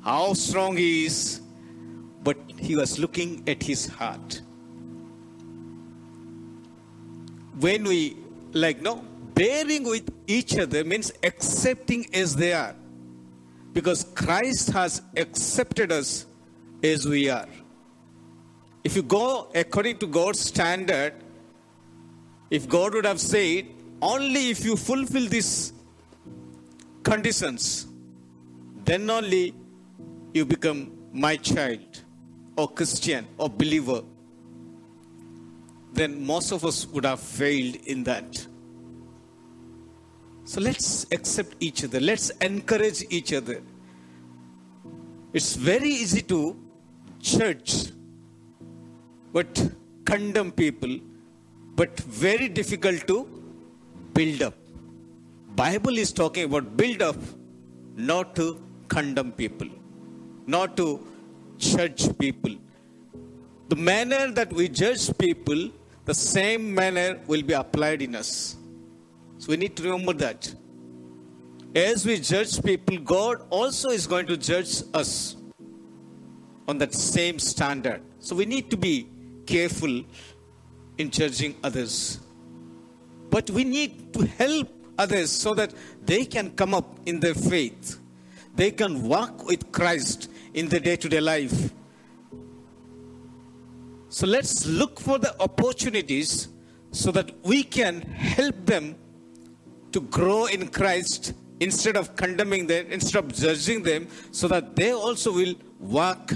how 0.02 0.34
strong 0.34 0.76
he 0.76 1.06
is, 1.06 1.40
but 2.22 2.36
he 2.58 2.76
was 2.76 2.98
looking 2.98 3.42
at 3.48 3.62
his 3.62 3.86
heart. 3.86 4.40
When 7.58 7.84
we, 7.84 8.16
like, 8.52 8.82
no, 8.82 9.04
bearing 9.34 9.84
with 9.84 10.12
each 10.26 10.56
other 10.58 10.84
means 10.84 11.12
accepting 11.22 12.06
as 12.14 12.36
they 12.36 12.52
are. 12.52 12.74
Because 13.74 14.04
Christ 14.14 14.70
has 14.70 15.02
accepted 15.16 15.92
us 15.92 16.24
as 16.82 17.06
we 17.06 17.28
are. 17.28 17.48
If 18.82 18.96
you 18.96 19.02
go 19.02 19.50
according 19.54 19.98
to 19.98 20.06
God's 20.06 20.40
standard, 20.40 21.14
if 22.50 22.68
God 22.68 22.94
would 22.94 23.04
have 23.04 23.20
said, 23.20 23.66
only 24.00 24.50
if 24.50 24.64
you 24.64 24.76
fulfill 24.76 25.26
these 25.26 25.72
conditions, 27.02 27.86
then 28.84 29.08
only 29.10 29.54
you 30.32 30.44
become 30.44 30.92
my 31.12 31.36
child 31.36 32.02
or 32.56 32.68
Christian 32.68 33.26
or 33.38 33.48
believer. 33.48 34.02
Then 35.92 36.24
most 36.26 36.52
of 36.52 36.64
us 36.64 36.86
would 36.86 37.04
have 37.04 37.20
failed 37.20 37.76
in 37.86 38.04
that. 38.04 38.46
So 40.44 40.60
let's 40.60 41.06
accept 41.10 41.56
each 41.60 41.84
other. 41.84 42.00
Let's 42.00 42.30
encourage 42.48 43.04
each 43.10 43.32
other. 43.32 43.62
It's 45.32 45.56
very 45.56 45.88
easy 45.88 46.22
to 46.22 46.56
judge, 47.18 47.92
but 49.32 49.70
condemn 50.04 50.52
people, 50.52 51.00
but 51.74 51.98
very 52.00 52.48
difficult 52.48 53.06
to 53.08 53.26
build 54.12 54.42
up. 54.42 54.54
Bible 55.56 55.96
is 55.98 56.12
talking 56.12 56.44
about 56.44 56.76
build 56.76 57.00
up, 57.00 57.16
not 57.96 58.36
to 58.36 58.60
condemn 58.88 59.32
people, 59.32 59.68
not 60.46 60.76
to 60.76 61.04
judge 61.56 62.16
people. 62.18 62.54
The 63.70 63.76
manner 63.76 64.30
that 64.30 64.52
we 64.52 64.68
judge 64.68 65.16
people, 65.16 65.70
the 66.04 66.14
same 66.14 66.74
manner 66.74 67.18
will 67.26 67.42
be 67.42 67.54
applied 67.54 68.02
in 68.02 68.14
us. 68.14 68.56
So 69.44 69.50
we 69.50 69.58
need 69.58 69.76
to 69.76 69.82
remember 69.82 70.14
that. 70.14 70.54
As 71.74 72.06
we 72.06 72.18
judge 72.18 72.62
people, 72.62 72.96
God 72.96 73.42
also 73.50 73.90
is 73.90 74.06
going 74.06 74.24
to 74.28 74.38
judge 74.38 74.82
us 74.94 75.36
on 76.66 76.78
that 76.78 76.94
same 76.94 77.38
standard. 77.38 78.00
So 78.20 78.34
we 78.34 78.46
need 78.46 78.70
to 78.70 78.78
be 78.78 79.06
careful 79.44 80.02
in 80.96 81.10
judging 81.10 81.56
others. 81.62 82.20
But 83.28 83.50
we 83.50 83.64
need 83.64 84.14
to 84.14 84.24
help 84.24 84.70
others 84.96 85.30
so 85.30 85.52
that 85.52 85.74
they 86.02 86.24
can 86.24 86.52
come 86.52 86.72
up 86.72 87.00
in 87.04 87.20
their 87.20 87.34
faith. 87.34 88.00
They 88.54 88.70
can 88.70 89.06
walk 89.06 89.44
with 89.44 89.70
Christ 89.72 90.30
in 90.54 90.70
their 90.70 90.80
day 90.80 90.96
to 90.96 91.08
day 91.10 91.20
life. 91.20 91.70
So 94.08 94.26
let's 94.26 94.64
look 94.64 94.98
for 94.98 95.18
the 95.18 95.38
opportunities 95.38 96.48
so 96.92 97.10
that 97.10 97.30
we 97.44 97.62
can 97.62 98.00
help 98.00 98.64
them 98.64 98.96
to 99.94 100.00
grow 100.00 100.46
in 100.46 100.68
Christ 100.68 101.32
instead 101.60 101.96
of 101.96 102.14
condemning 102.16 102.66
them, 102.66 102.86
instead 102.90 103.24
of 103.24 103.32
judging 103.32 103.82
them, 103.82 104.08
so 104.32 104.48
that 104.48 104.76
they 104.76 104.92
also 104.92 105.32
will 105.32 105.54
walk 105.78 106.32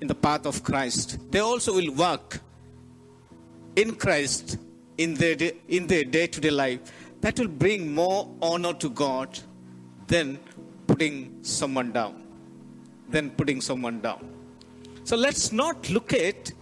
in 0.00 0.08
the 0.08 0.14
path 0.14 0.46
of 0.46 0.62
Christ. 0.64 1.18
They 1.30 1.38
also 1.38 1.74
will 1.74 1.92
walk 1.94 2.40
in 3.76 3.94
Christ 3.94 4.56
in 4.98 5.14
their, 5.14 5.36
in 5.68 5.86
their 5.86 6.04
day-to-day 6.04 6.50
life. 6.50 6.80
That 7.20 7.38
will 7.38 7.48
bring 7.48 7.94
more 7.94 8.28
honor 8.40 8.74
to 8.74 8.88
God 8.90 9.38
than 10.08 10.38
putting 10.86 11.16
someone 11.42 11.92
down. 11.92 12.14
than 13.12 13.30
putting 13.30 13.60
someone 13.60 14.00
down. 14.00 14.28
So 15.04 15.16
let's 15.16 15.52
not 15.52 15.88
look 15.90 16.12
at 16.12 16.52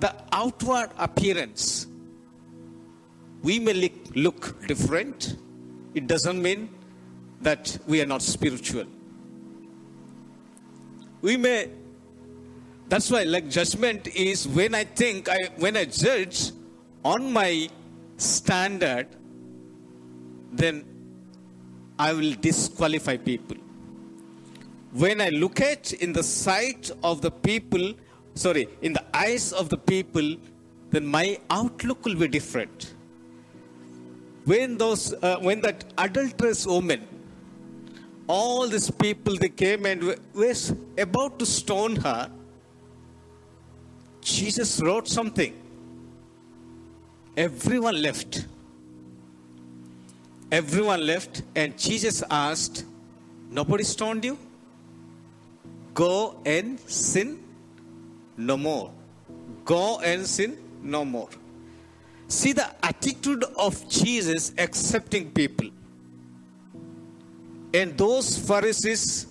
the 0.00 0.14
outward 0.32 0.90
appearance. 0.98 1.86
We 3.42 3.58
may 3.58 3.92
look 4.14 4.66
different. 4.66 5.36
It 5.94 6.06
doesn't 6.06 6.40
mean 6.40 6.70
that 7.40 7.78
we 7.86 8.00
are 8.00 8.06
not 8.06 8.22
spiritual. 8.22 8.86
We 11.22 11.36
may, 11.36 11.70
that's 12.88 13.10
why, 13.10 13.24
like, 13.24 13.48
judgment 13.50 14.08
is 14.08 14.46
when 14.48 14.74
I 14.74 14.84
think, 14.84 15.28
I, 15.28 15.38
when 15.56 15.76
I 15.76 15.84
judge 15.84 16.52
on 17.04 17.32
my 17.32 17.68
standard, 18.16 19.08
then 20.52 20.84
I 21.98 22.12
will 22.12 22.32
disqualify 22.34 23.16
people. 23.16 23.56
When 24.92 25.20
I 25.20 25.28
look 25.28 25.60
at 25.60 25.92
in 25.92 26.12
the 26.12 26.22
sight 26.22 26.90
of 27.04 27.20
the 27.20 27.30
people, 27.30 27.94
sorry, 28.34 28.68
in 28.82 28.92
the 28.92 29.04
eyes 29.14 29.52
of 29.52 29.68
the 29.68 29.76
people, 29.76 30.36
then 30.90 31.06
my 31.06 31.38
outlook 31.50 32.04
will 32.04 32.16
be 32.16 32.28
different. 32.28 32.94
When 34.44 34.78
those, 34.78 35.12
uh, 35.14 35.38
when 35.40 35.60
that 35.62 35.84
adulterous 35.98 36.66
woman, 36.66 37.06
all 38.26 38.68
these 38.68 38.90
people 38.90 39.36
they 39.36 39.48
came 39.48 39.86
and 39.86 40.02
were 40.34 40.54
about 40.98 41.38
to 41.38 41.46
stone 41.46 41.96
her, 41.96 42.30
Jesus 44.20 44.80
wrote 44.80 45.08
something. 45.08 45.54
Everyone 47.36 48.00
left. 48.00 48.46
Everyone 50.52 51.06
left, 51.06 51.42
and 51.54 51.78
Jesus 51.78 52.22
asked, 52.30 52.84
Nobody 53.50 53.84
stoned 53.84 54.24
you? 54.24 54.38
Go 55.94 56.40
and 56.44 56.78
sin 56.80 57.42
no 58.36 58.56
more. 58.56 58.92
Go 59.64 60.00
and 60.00 60.26
sin 60.26 60.58
no 60.82 61.04
more. 61.04 61.28
See 62.30 62.52
the 62.52 62.68
attitude 62.86 63.44
of 63.58 63.88
Jesus 63.88 64.54
accepting 64.56 65.32
people. 65.32 65.68
And 67.74 67.98
those 67.98 68.38
Pharisees, 68.38 69.26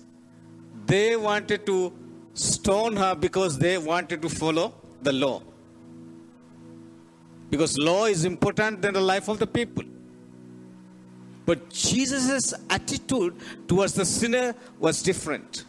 they 0.84 1.16
wanted 1.16 1.64
to 1.64 1.94
stone 2.34 2.96
her 2.96 3.14
because 3.14 3.58
they 3.58 3.78
wanted 3.78 4.20
to 4.20 4.28
follow 4.28 4.74
the 5.00 5.14
law. 5.14 5.42
Because 7.48 7.78
law 7.78 8.04
is 8.04 8.26
important 8.26 8.82
than 8.82 8.92
the 8.92 9.00
life 9.00 9.28
of 9.28 9.38
the 9.38 9.46
people. 9.46 9.84
But 11.46 11.70
Jesus' 11.70 12.52
attitude 12.68 13.34
towards 13.66 13.94
the 13.94 14.04
sinner 14.04 14.54
was 14.78 15.02
different. 15.02 15.64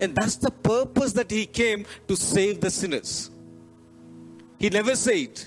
And 0.00 0.14
that's 0.16 0.36
the 0.36 0.50
purpose 0.50 1.12
that 1.12 1.30
he 1.30 1.44
came 1.44 1.84
to 2.08 2.16
save 2.16 2.62
the 2.62 2.70
sinners. 2.70 3.30
He 4.58 4.70
never 4.70 4.96
said 4.96 5.42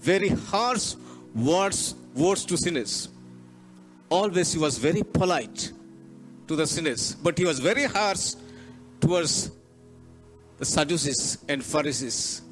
very 0.00 0.28
harsh 0.28 0.94
words, 1.34 1.94
words 2.14 2.44
to 2.46 2.56
sinners. 2.56 3.08
Always 4.08 4.52
he 4.52 4.58
was 4.58 4.78
very 4.78 5.02
polite 5.02 5.72
to 6.46 6.56
the 6.56 6.66
sinners, 6.66 7.14
but 7.14 7.36
he 7.36 7.44
was 7.44 7.58
very 7.58 7.84
harsh 7.84 8.34
towards 9.00 9.50
the 10.58 10.64
Sadducees 10.64 11.38
and 11.48 11.62
Pharisees 11.62 12.42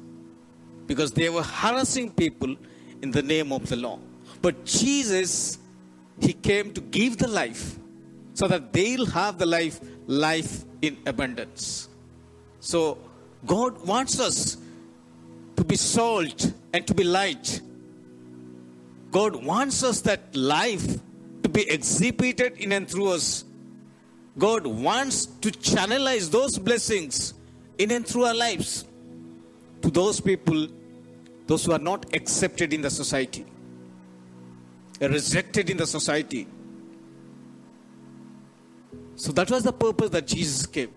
because 0.85 1.11
they 1.11 1.29
were 1.29 1.43
harassing 1.43 2.11
people 2.11 2.55
in 3.01 3.11
the 3.11 3.21
name 3.21 3.51
of 3.51 3.67
the 3.67 3.75
law. 3.75 3.99
But 4.41 4.65
Jesus, 4.65 5.57
he 6.21 6.33
came 6.33 6.73
to 6.73 6.81
give 6.81 7.17
the 7.17 7.27
life 7.27 7.77
so 8.33 8.47
that 8.47 8.71
they'll 8.71 9.05
have 9.07 9.37
the 9.39 9.45
life, 9.45 9.79
life 10.05 10.63
in 10.81 10.97
abundance. 11.05 11.89
So 12.59 12.99
God 13.45 13.85
wants 13.85 14.19
us 14.19 14.57
to 15.55 15.63
be 15.63 15.75
salt 15.75 16.53
and 16.77 16.85
to 16.85 16.93
be 16.93 17.03
light. 17.03 17.59
God 19.09 19.35
wants 19.43 19.83
us 19.83 20.01
that 20.01 20.35
life 20.35 20.85
to 21.41 21.49
be 21.49 21.67
exhibited 21.67 22.57
in 22.57 22.71
and 22.71 22.87
through 22.87 23.07
us. 23.13 23.45
God 24.37 24.67
wants 24.67 25.25
to 25.25 25.49
channelize 25.49 26.29
those 26.29 26.59
blessings 26.59 27.33
in 27.79 27.89
and 27.89 28.05
through 28.05 28.25
our 28.25 28.35
lives 28.35 28.85
to 29.81 29.89
those 29.89 30.19
people, 30.21 30.67
those 31.47 31.65
who 31.65 31.71
are 31.71 31.79
not 31.79 32.05
accepted 32.13 32.73
in 32.73 32.81
the 32.81 32.91
society, 32.91 33.43
rejected 35.01 35.71
in 35.71 35.77
the 35.77 35.87
society, 35.87 36.47
so 39.15 39.31
that 39.31 39.49
was 39.49 39.63
the 39.63 39.73
purpose 39.73 40.11
that 40.11 40.27
Jesus 40.27 40.67
came. 40.67 40.91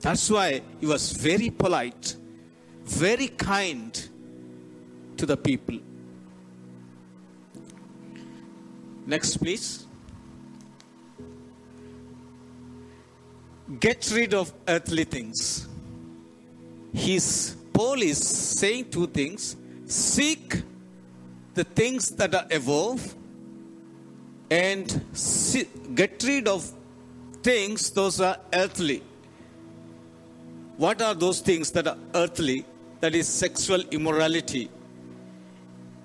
That's 0.00 0.30
why 0.30 0.62
he 0.80 0.86
was 0.86 1.12
very 1.12 1.50
polite, 1.50 2.16
very 2.84 3.28
kind 3.28 4.08
to 5.18 5.26
the 5.26 5.36
people. 5.36 5.78
Next, 9.06 9.36
please. 9.36 9.86
Get 13.80 14.10
rid 14.14 14.34
of 14.34 14.52
earthly 14.66 15.04
things. 15.04 15.68
His 16.92 17.56
Paul 17.72 18.02
is 18.02 18.18
saying 18.18 18.90
two 18.90 19.06
things 19.06 19.56
seek 19.86 20.62
the 21.54 21.64
things 21.64 22.10
that 22.10 22.34
are 22.34 22.46
above 22.50 23.14
and 24.50 25.04
get 25.94 26.22
rid 26.24 26.48
of 26.48 26.72
things, 27.42 27.90
those 27.90 28.20
are 28.20 28.38
earthly. 28.52 29.02
What 30.76 31.02
are 31.02 31.14
those 31.14 31.40
things 31.40 31.70
that 31.72 31.86
are 31.86 31.98
earthly? 32.14 32.64
That 33.00 33.14
is 33.14 33.28
sexual 33.28 33.80
immorality. 33.90 34.70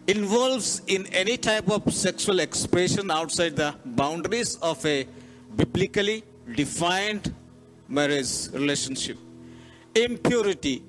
Involves 0.05 0.81
in 0.87 1.07
any 1.07 1.37
type 1.37 1.69
of 1.69 1.93
sexual 1.93 2.39
expression 2.39 3.09
outside 3.09 3.55
the 3.55 3.73
boundaries 3.85 4.57
of 4.57 4.85
a 4.85 5.07
biblically 5.55 6.23
defined 6.55 7.33
marriage 7.87 8.49
relationship. 8.51 9.17
Impurity. 9.95 10.83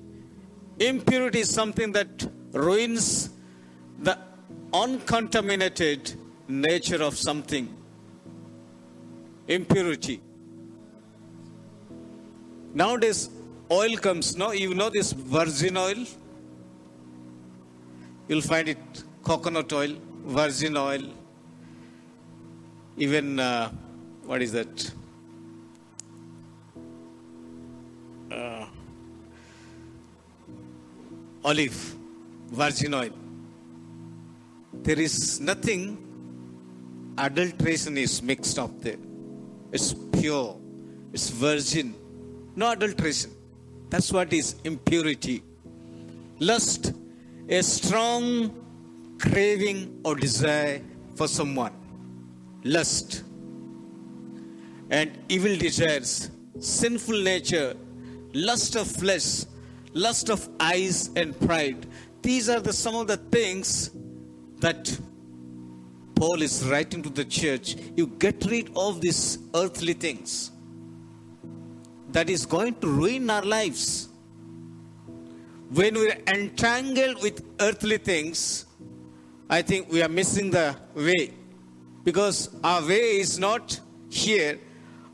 Impurity 0.79 1.39
is 1.39 1.49
something 1.49 1.93
that 1.93 2.27
ruins 2.51 3.29
the 3.99 4.17
uncontaminated 4.73 6.13
nature 6.49 7.01
of 7.01 7.17
something. 7.17 7.73
Impurity. 9.47 10.19
Nowadays, 12.73 13.29
oil 13.71 13.95
comes, 13.95 14.35
no? 14.35 14.51
You 14.51 14.73
know 14.73 14.89
this 14.89 15.13
virgin 15.13 15.77
oil? 15.77 16.05
You'll 18.27 18.41
find 18.41 18.67
it 18.67 19.03
coconut 19.25 19.73
oil, 19.73 19.95
virgin 20.25 20.77
oil, 20.77 21.03
even, 22.97 23.39
uh, 23.39 23.69
what 24.25 24.41
is 24.41 24.53
that? 24.53 24.91
Uh, 28.31 28.65
olive, 31.43 31.95
virgin 32.47 32.93
oil. 32.93 33.09
There 34.83 34.99
is 34.99 35.41
nothing, 35.41 35.97
adulteration 37.17 37.97
is 37.97 38.21
mixed 38.21 38.57
up 38.57 38.79
there. 38.79 39.03
It's 39.73 39.93
pure, 40.13 40.57
it's 41.11 41.29
virgin 41.29 41.95
no 42.55 42.71
adulteration. 42.71 43.31
That's 43.89 44.11
what 44.11 44.31
is 44.33 44.55
impurity. 44.63 45.43
Lust, 46.39 46.93
a 47.49 47.61
strong 47.61 48.64
craving 49.19 50.01
or 50.03 50.15
desire 50.15 50.81
for 51.15 51.27
someone. 51.27 51.73
Lust 52.63 53.23
and 54.89 55.17
evil 55.29 55.55
desires, 55.55 56.31
sinful 56.59 57.21
nature, 57.21 57.75
lust 58.33 58.75
of 58.75 58.87
flesh, 58.87 59.45
lust 59.93 60.29
of 60.29 60.47
eyes 60.59 61.09
and 61.15 61.39
pride. 61.39 61.85
These 62.21 62.49
are 62.49 62.59
the 62.59 62.73
some 62.73 62.95
of 62.95 63.07
the 63.07 63.17
things 63.17 63.91
that 64.59 64.99
Paul 66.15 66.41
is 66.41 66.65
writing 66.65 67.03
to 67.03 67.09
the 67.09 67.25
church. 67.25 67.75
You 67.95 68.07
get 68.07 68.45
rid 68.45 68.71
of 68.75 69.01
these 69.01 69.37
earthly 69.53 69.93
things 69.93 70.51
that 72.11 72.29
is 72.29 72.45
going 72.45 72.75
to 72.75 72.87
ruin 72.87 73.29
our 73.29 73.41
lives. 73.41 74.09
When 75.71 75.95
we're 75.95 76.17
entangled 76.27 77.21
with 77.21 77.43
earthly 77.59 77.97
things, 77.97 78.65
I 79.49 79.61
think 79.61 79.91
we 79.91 80.01
are 80.01 80.09
missing 80.09 80.51
the 80.51 80.75
way. 80.95 81.33
Because 82.03 82.49
our 82.63 82.81
way 82.85 83.19
is 83.19 83.39
not 83.39 83.79
here, 84.09 84.59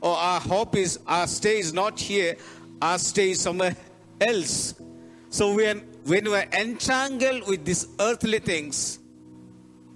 or 0.01 0.15
our 0.15 0.39
hope 0.39 0.75
is, 0.75 0.99
our 1.07 1.27
stay 1.27 1.59
is 1.59 1.73
not 1.73 1.99
here, 1.99 2.35
our 2.81 2.97
stay 2.97 3.31
is 3.31 3.41
somewhere 3.41 3.75
else. 4.19 4.73
So 5.29 5.55
when, 5.55 5.79
when 6.05 6.25
we're 6.25 6.47
entangled 6.51 7.47
with 7.47 7.63
these 7.65 7.87
earthly 7.99 8.39
things, 8.39 8.99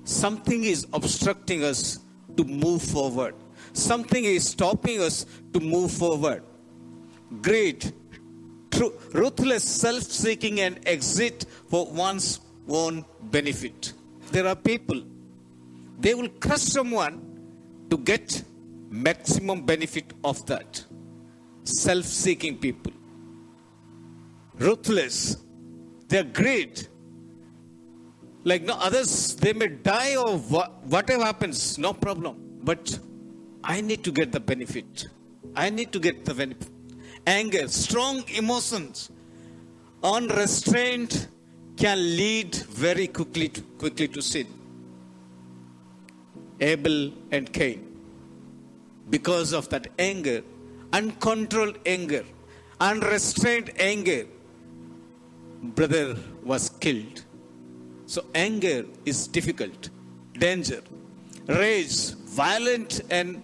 something 0.03 0.63
is 0.63 0.87
obstructing 0.93 1.63
us 1.63 1.99
to 2.37 2.43
move 2.43 2.81
forward. 2.81 3.35
Something 3.73 4.23
is 4.23 4.47
stopping 4.49 5.01
us 5.01 5.25
to 5.53 5.59
move 5.59 5.91
forward. 5.91 6.43
greed, 7.41 7.93
tru- 8.71 8.93
ruthless 9.13 9.63
self 9.63 10.03
seeking, 10.03 10.59
and 10.61 10.79
exit 10.85 11.45
for 11.69 11.85
one's 11.87 12.39
own 12.69 13.05
benefit. 13.23 13.93
There 14.31 14.47
are 14.47 14.55
people, 14.55 15.01
they 15.99 16.13
will 16.13 16.29
crush 16.29 16.61
someone 16.61 17.21
to 17.89 17.97
get 17.97 18.43
maximum 18.89 19.65
benefit 19.65 20.13
of 20.23 20.45
that. 20.47 20.83
Self 21.63 22.05
seeking 22.05 22.57
people, 22.57 22.91
ruthless, 24.55 25.37
they're 26.07 26.23
great. 26.23 26.89
Like 28.43 28.63
no 28.63 28.75
others, 28.75 29.35
they 29.37 29.53
may 29.53 29.69
die 29.69 30.15
or 30.15 30.37
wha- 30.37 30.69
whatever 30.85 31.23
happens, 31.25 31.79
no 31.79 31.93
problem. 31.93 32.59
But 32.63 32.99
I 33.63 33.81
need 33.81 34.03
to 34.03 34.11
get 34.11 34.31
the 34.31 34.39
benefit. 34.39 35.07
I 35.55 35.71
need 35.71 35.91
to 35.93 35.99
get 35.99 36.25
the 36.25 36.35
benefit. 36.35 36.69
Anger, 37.25 37.67
strong 37.67 38.23
emotions, 38.29 39.09
unrestrained 40.03 41.27
can 41.77 41.97
lead 41.97 42.55
very 42.55 43.07
quickly 43.07 43.49
to, 43.49 43.61
quickly 43.61 44.07
to 44.07 44.21
sin. 44.21 44.47
Abel 46.59 47.11
and 47.31 47.51
Cain. 47.51 47.81
Because 49.09 49.53
of 49.53 49.69
that 49.69 49.87
anger, 49.99 50.41
uncontrolled 50.93 51.77
anger, 51.85 52.23
unrestrained 52.79 53.71
anger, 53.79 54.25
brother 55.61 56.15
was 56.43 56.69
killed. 56.69 57.23
So 58.07 58.23
anger 58.33 58.85
is 59.05 59.27
difficult, 59.27 59.89
danger, 60.33 60.81
rage, 61.47 62.11
violent 62.11 63.01
and 63.09 63.43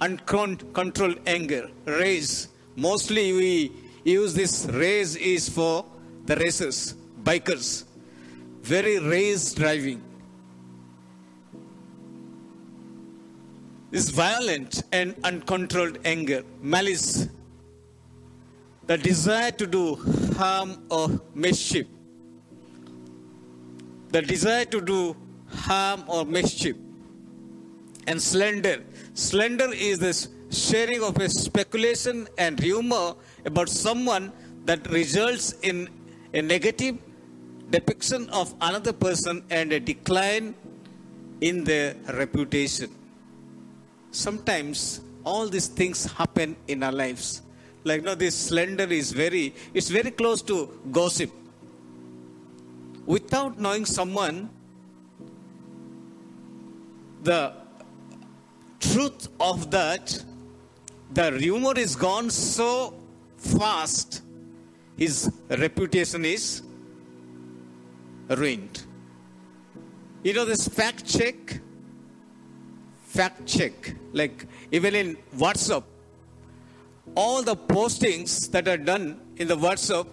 uncontrolled 0.00 1.18
anger, 1.26 1.70
rage. 1.84 2.46
Mostly 2.76 3.32
we 3.32 3.72
use 4.04 4.34
this 4.34 4.66
rage 4.66 5.16
is 5.16 5.48
for 5.48 5.84
the 6.26 6.36
racers, 6.36 6.94
bikers, 7.22 7.84
very 8.62 8.98
race 8.98 9.54
driving. 9.54 10.02
This 13.90 14.08
violent 14.10 14.82
and 14.92 15.14
uncontrolled 15.22 15.98
anger, 16.04 16.44
malice, 16.60 17.28
the 18.86 18.96
desire 18.96 19.50
to 19.52 19.66
do 19.66 19.96
harm 20.36 20.86
or 20.90 21.20
mischief 21.34 21.86
the 24.12 24.20
desire 24.20 24.66
to 24.66 24.80
do 24.80 25.16
harm 25.48 26.04
or 26.06 26.24
mischief. 26.24 26.76
And 28.06 28.20
slander. 28.20 28.84
Slander 29.14 29.72
is 29.72 29.98
this 29.98 30.28
sharing 30.50 31.02
of 31.02 31.16
a 31.16 31.28
speculation 31.28 32.28
and 32.36 32.62
rumor 32.62 33.14
about 33.46 33.68
someone 33.70 34.32
that 34.66 34.88
results 34.90 35.54
in 35.62 35.88
a 36.34 36.42
negative 36.42 36.98
depiction 37.72 38.28
of 38.30 38.54
another 38.60 38.92
person 38.92 39.42
and 39.50 39.72
a 39.72 39.80
decline 39.80 40.54
in 41.40 41.64
their 41.64 41.94
reputation. 42.22 42.90
Sometimes 44.12 45.00
all 45.24 45.48
these 45.48 45.68
things 45.68 46.04
happen 46.04 46.56
in 46.68 46.82
our 46.82 46.92
lives. 46.92 47.42
Like, 47.84 48.04
now, 48.04 48.14
this 48.14 48.36
slander 48.36 48.84
is 48.84 49.10
very, 49.10 49.54
it's 49.74 49.88
very 49.88 50.12
close 50.12 50.42
to 50.42 50.56
gossip 50.92 51.30
without 53.06 53.58
knowing 53.58 53.84
someone, 53.84 54.48
the 57.22 57.52
truth 58.80 59.28
of 59.40 59.70
that, 59.70 60.24
the 61.12 61.32
rumor 61.32 61.78
is 61.78 61.96
gone 61.96 62.30
so 62.30 62.94
fast, 63.36 64.22
his 64.96 65.30
reputation 65.50 66.24
is 66.24 66.62
ruined. 68.28 68.84
You 70.22 70.34
know, 70.34 70.44
this 70.44 70.68
fact 70.68 71.04
check, 71.06 71.60
fact 73.04 73.46
check, 73.46 73.94
like 74.12 74.46
even 74.70 74.94
in 74.94 75.16
WhatsApp, 75.36 75.84
all 77.14 77.42
the 77.42 77.56
postings 77.56 78.50
that 78.52 78.68
are 78.68 78.76
done 78.76 79.20
in 79.36 79.48
the 79.48 79.56
WhatsApp 79.56 80.06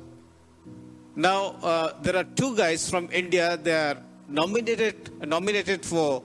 now, 1.19 1.57
uh, 1.61 1.93
there 2.01 2.15
are 2.15 2.23
two 2.23 2.55
guys 2.55 2.89
from 2.89 3.09
India. 3.11 3.57
They 3.57 3.73
are 3.73 3.97
nominated 4.29 5.27
nominated 5.27 5.85
for 5.85 6.23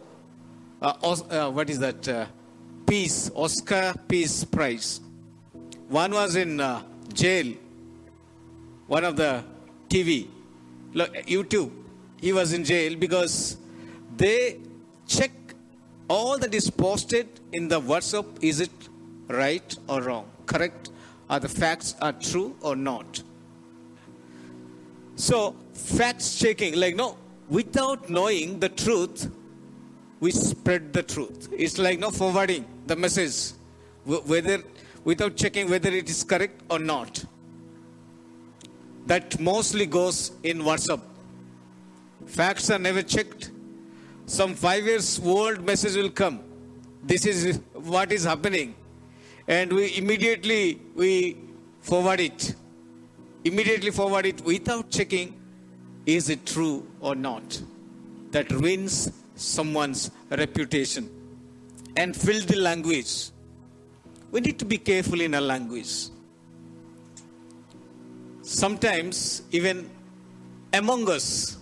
uh, 0.80 0.92
uh, 1.30 1.50
what 1.50 1.68
is 1.68 1.80
that? 1.80 2.06
Uh, 2.06 2.26
Peace 2.86 3.28
Oscar 3.34 3.92
Peace 4.06 4.44
Prize. 4.44 5.00
One 5.88 6.12
was 6.12 6.36
in 6.36 6.60
uh, 6.60 6.82
jail. 7.12 7.54
One 8.86 9.02
of 9.02 9.16
the 9.16 9.42
TV, 9.88 10.28
look, 10.94 11.12
YouTube. 11.26 11.70
He 12.20 12.32
was 12.32 12.52
in 12.52 12.64
jail 12.64 12.96
because 12.96 13.58
they 14.16 14.60
check 15.06 15.30
all 16.08 16.38
that 16.38 16.54
is 16.54 16.70
posted 16.70 17.28
in 17.52 17.68
the 17.68 17.80
WhatsApp. 17.80 18.26
Is 18.42 18.60
it 18.60 18.70
right 19.28 19.76
or 19.88 20.02
wrong? 20.02 20.26
Correct? 20.46 20.90
Are 21.28 21.40
the 21.40 21.48
facts 21.48 21.94
are 22.00 22.12
true 22.12 22.56
or 22.60 22.76
not? 22.76 23.22
So, 25.16 25.54
facts 25.74 26.38
checking, 26.38 26.74
like, 26.74 26.96
no, 26.96 27.16
without 27.48 28.10
knowing 28.10 28.58
the 28.58 28.68
truth, 28.68 29.30
we 30.20 30.30
spread 30.30 30.92
the 30.92 31.02
truth. 31.02 31.48
It's 31.52 31.78
like, 31.78 31.98
no, 31.98 32.10
forwarding 32.10 32.64
the 32.86 32.96
message, 32.96 33.52
whether, 34.04 34.62
without 35.04 35.36
checking 35.36 35.70
whether 35.70 35.90
it 35.90 36.08
is 36.08 36.24
correct 36.24 36.62
or 36.70 36.78
not. 36.78 37.24
That 39.06 39.38
mostly 39.38 39.86
goes 39.86 40.32
in 40.42 40.60
WhatsApp. 40.60 41.00
Facts 42.26 42.70
are 42.70 42.78
never 42.78 43.02
checked. 43.02 43.50
Some 44.26 44.54
five 44.54 44.84
years 44.84 45.20
old 45.22 45.64
message 45.64 45.96
will 45.96 46.10
come. 46.10 46.40
This 47.02 47.26
is 47.26 47.60
what 47.74 48.12
is 48.12 48.24
happening. 48.24 48.74
And 49.46 49.72
we 49.72 49.96
immediately, 49.98 50.80
we 50.94 51.36
forward 51.82 52.20
it 52.20 52.54
immediately 53.44 53.90
forward 53.90 54.24
it 54.24 54.40
without 54.40 54.90
checking 54.90 55.38
is 56.06 56.30
it 56.30 56.46
true 56.46 56.86
or 57.00 57.14
not. 57.14 57.62
That 58.30 58.50
ruins 58.50 59.12
someone's 59.36 60.10
reputation. 60.30 61.10
And 61.96 62.16
filthy 62.16 62.56
language. 62.56 63.30
We 64.30 64.40
need 64.40 64.58
to 64.58 64.64
be 64.64 64.78
careful 64.78 65.20
in 65.20 65.34
our 65.34 65.40
language. 65.40 66.08
Sometimes, 68.44 69.40
even 69.52 69.88
among 70.74 71.08
us, 71.08 71.56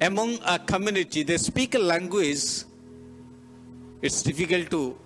among 0.00 0.38
our 0.40 0.58
community, 0.58 1.22
they 1.22 1.36
speak 1.36 1.74
a 1.74 1.78
language, 1.78 2.64
it's 4.00 4.22
difficult 4.22 4.70
to 4.70 4.98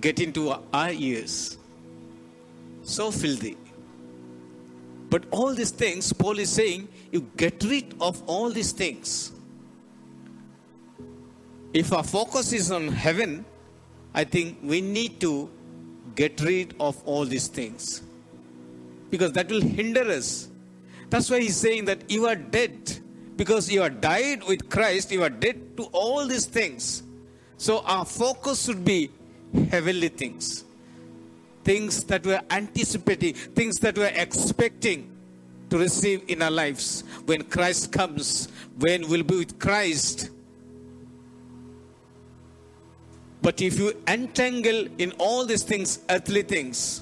get 0.00 0.18
into 0.18 0.50
our 0.72 0.90
ears. 0.90 1.58
So 2.82 3.10
filthy. 3.10 3.58
But 5.10 5.26
all 5.30 5.54
these 5.54 5.70
things, 5.70 6.10
Paul 6.10 6.38
is 6.38 6.50
saying, 6.50 6.88
you 7.10 7.28
get 7.36 7.62
rid 7.62 7.94
of 8.00 8.22
all 8.26 8.50
these 8.50 8.72
things. 8.72 9.30
If 11.74 11.92
our 11.92 12.02
focus 12.02 12.54
is 12.54 12.72
on 12.72 12.88
heaven, 12.88 13.44
I 14.14 14.24
think 14.24 14.58
we 14.62 14.80
need 14.80 15.20
to 15.20 15.50
get 16.14 16.40
rid 16.40 16.74
of 16.80 17.02
all 17.04 17.26
these 17.26 17.48
things. 17.48 18.02
Because 19.12 19.30
that 19.34 19.48
will 19.48 19.60
hinder 19.60 20.02
us. 20.10 20.48
That's 21.08 21.30
why 21.30 21.38
he's 21.38 21.56
saying 21.56 21.84
that 21.84 22.10
you 22.10 22.26
are 22.26 22.34
dead. 22.34 22.98
Because 23.36 23.70
you 23.70 23.82
are 23.82 23.90
died 23.90 24.42
with 24.48 24.68
Christ, 24.68 25.12
you 25.12 25.22
are 25.22 25.30
dead 25.30 25.76
to 25.76 25.84
all 25.92 26.26
these 26.26 26.46
things. 26.46 27.04
So 27.58 27.84
our 27.84 28.04
focus 28.04 28.64
should 28.64 28.84
be 28.84 29.10
heavenly 29.70 30.08
things 30.08 30.64
things 31.64 32.04
that 32.04 32.24
we're 32.26 32.42
anticipating, 32.50 33.34
things 33.34 33.78
that 33.80 33.96
we're 33.96 34.12
expecting 34.14 35.10
to 35.70 35.78
receive 35.78 36.22
in 36.28 36.42
our 36.42 36.50
lives 36.50 37.04
when 37.26 37.42
Christ 37.44 37.92
comes, 37.92 38.48
when 38.78 39.08
we'll 39.08 39.22
be 39.22 39.38
with 39.38 39.58
Christ. 39.58 40.30
But 43.40 43.60
if 43.60 43.78
you 43.78 43.94
entangle 44.06 44.86
in 44.98 45.12
all 45.12 45.46
these 45.46 45.62
things, 45.62 46.00
earthly 46.10 46.42
things, 46.42 47.01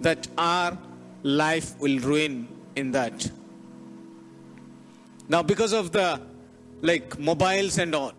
that 0.00 0.26
our 0.38 0.76
life 1.22 1.78
will 1.78 1.98
ruin 2.00 2.48
in 2.76 2.92
that. 2.92 3.30
Now, 5.28 5.42
because 5.42 5.72
of 5.72 5.92
the 5.92 6.20
like 6.82 7.18
mobiles 7.18 7.78
and 7.78 7.94
all, 7.94 8.12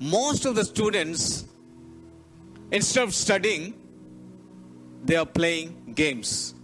most 0.00 0.44
of 0.44 0.54
the 0.54 0.64
students 0.64 1.44
Instead 2.70 3.04
of 3.04 3.14
studying, 3.14 3.74
they 5.04 5.16
are 5.16 5.24
playing 5.24 5.92
games. 5.94 6.54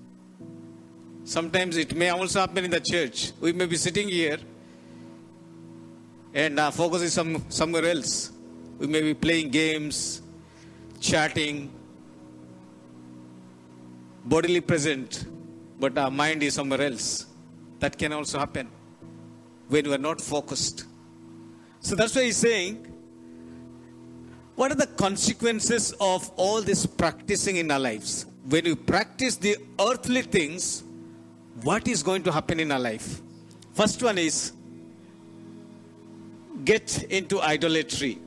Sometimes 1.24 1.78
it 1.78 1.94
may 1.96 2.10
also 2.10 2.40
happen 2.40 2.64
in 2.64 2.70
the 2.70 2.80
church. 2.80 3.32
We 3.40 3.52
may 3.52 3.64
be 3.64 3.76
sitting 3.76 4.08
here 4.08 4.36
and 6.34 6.60
our 6.60 6.72
focus 6.72 7.02
is 7.02 7.14
some, 7.14 7.42
somewhere 7.48 7.86
else. 7.86 8.32
We 8.78 8.86
may 8.86 9.00
be 9.00 9.14
playing 9.14 9.50
games, 9.50 10.20
chatting, 11.00 11.72
bodily 14.24 14.60
present, 14.60 15.26
but 15.78 15.96
our 15.98 16.10
mind 16.10 16.42
is 16.42 16.54
somewhere 16.54 16.82
else. 16.82 17.26
That 17.80 17.98
can 17.98 18.12
also 18.12 18.38
happen 18.38 18.70
when 19.68 19.84
we 19.84 19.94
are 19.94 19.98
not 19.98 20.20
focused. 20.20 20.84
So 21.80 21.94
that's 21.94 22.16
why 22.16 22.24
he's 22.24 22.36
saying, 22.36 22.90
what 24.54 24.70
are 24.70 24.76
the 24.76 24.86
consequences 24.86 25.92
of 26.00 26.30
all 26.36 26.62
this 26.62 26.86
practicing 26.86 27.56
in 27.56 27.70
our 27.70 27.80
lives? 27.80 28.26
When 28.48 28.64
we 28.64 28.74
practice 28.74 29.36
the 29.36 29.56
earthly 29.80 30.22
things, 30.22 30.84
what 31.62 31.88
is 31.88 32.02
going 32.02 32.22
to 32.22 32.32
happen 32.32 32.60
in 32.60 32.70
our 32.70 32.78
life? 32.78 33.20
First 33.72 34.02
one 34.02 34.16
is 34.18 34.52
get 36.64 37.02
into 37.10 37.40
idolatry. 37.40 38.18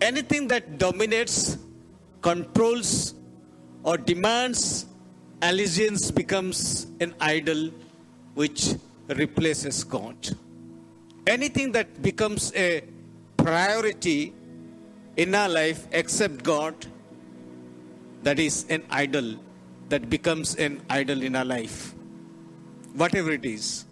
Anything 0.00 0.48
that 0.48 0.78
dominates, 0.78 1.58
controls, 2.22 3.14
or 3.82 3.98
demands 3.98 4.86
allegiance 5.42 6.10
becomes 6.10 6.86
an 7.00 7.14
idol 7.20 7.70
which 8.34 8.74
replaces 9.08 9.84
God. 9.84 10.16
Anything 11.26 11.72
that 11.72 12.02
becomes 12.02 12.52
a 12.54 12.84
priority 13.36 14.34
in 15.16 15.34
our 15.34 15.48
life 15.48 15.86
except 15.92 16.42
God, 16.42 16.74
that 18.22 18.38
is 18.38 18.66
an 18.68 18.82
idol 18.90 19.36
that 19.88 20.08
becomes 20.10 20.54
an 20.56 20.80
idol 20.90 21.22
in 21.22 21.34
our 21.34 21.44
life. 21.44 21.94
Whatever 22.94 23.32
it 23.32 23.44
is. 23.44 23.84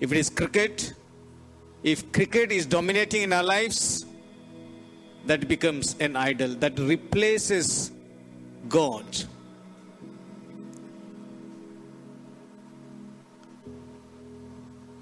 If 0.00 0.12
it 0.12 0.18
is 0.18 0.30
cricket, 0.30 0.94
if 1.82 2.10
cricket 2.12 2.52
is 2.52 2.66
dominating 2.66 3.22
in 3.22 3.32
our 3.32 3.42
lives, 3.42 4.04
that 5.26 5.48
becomes 5.48 5.96
an 6.00 6.16
idol 6.16 6.54
that 6.56 6.78
replaces 6.78 7.92
God. 8.68 9.04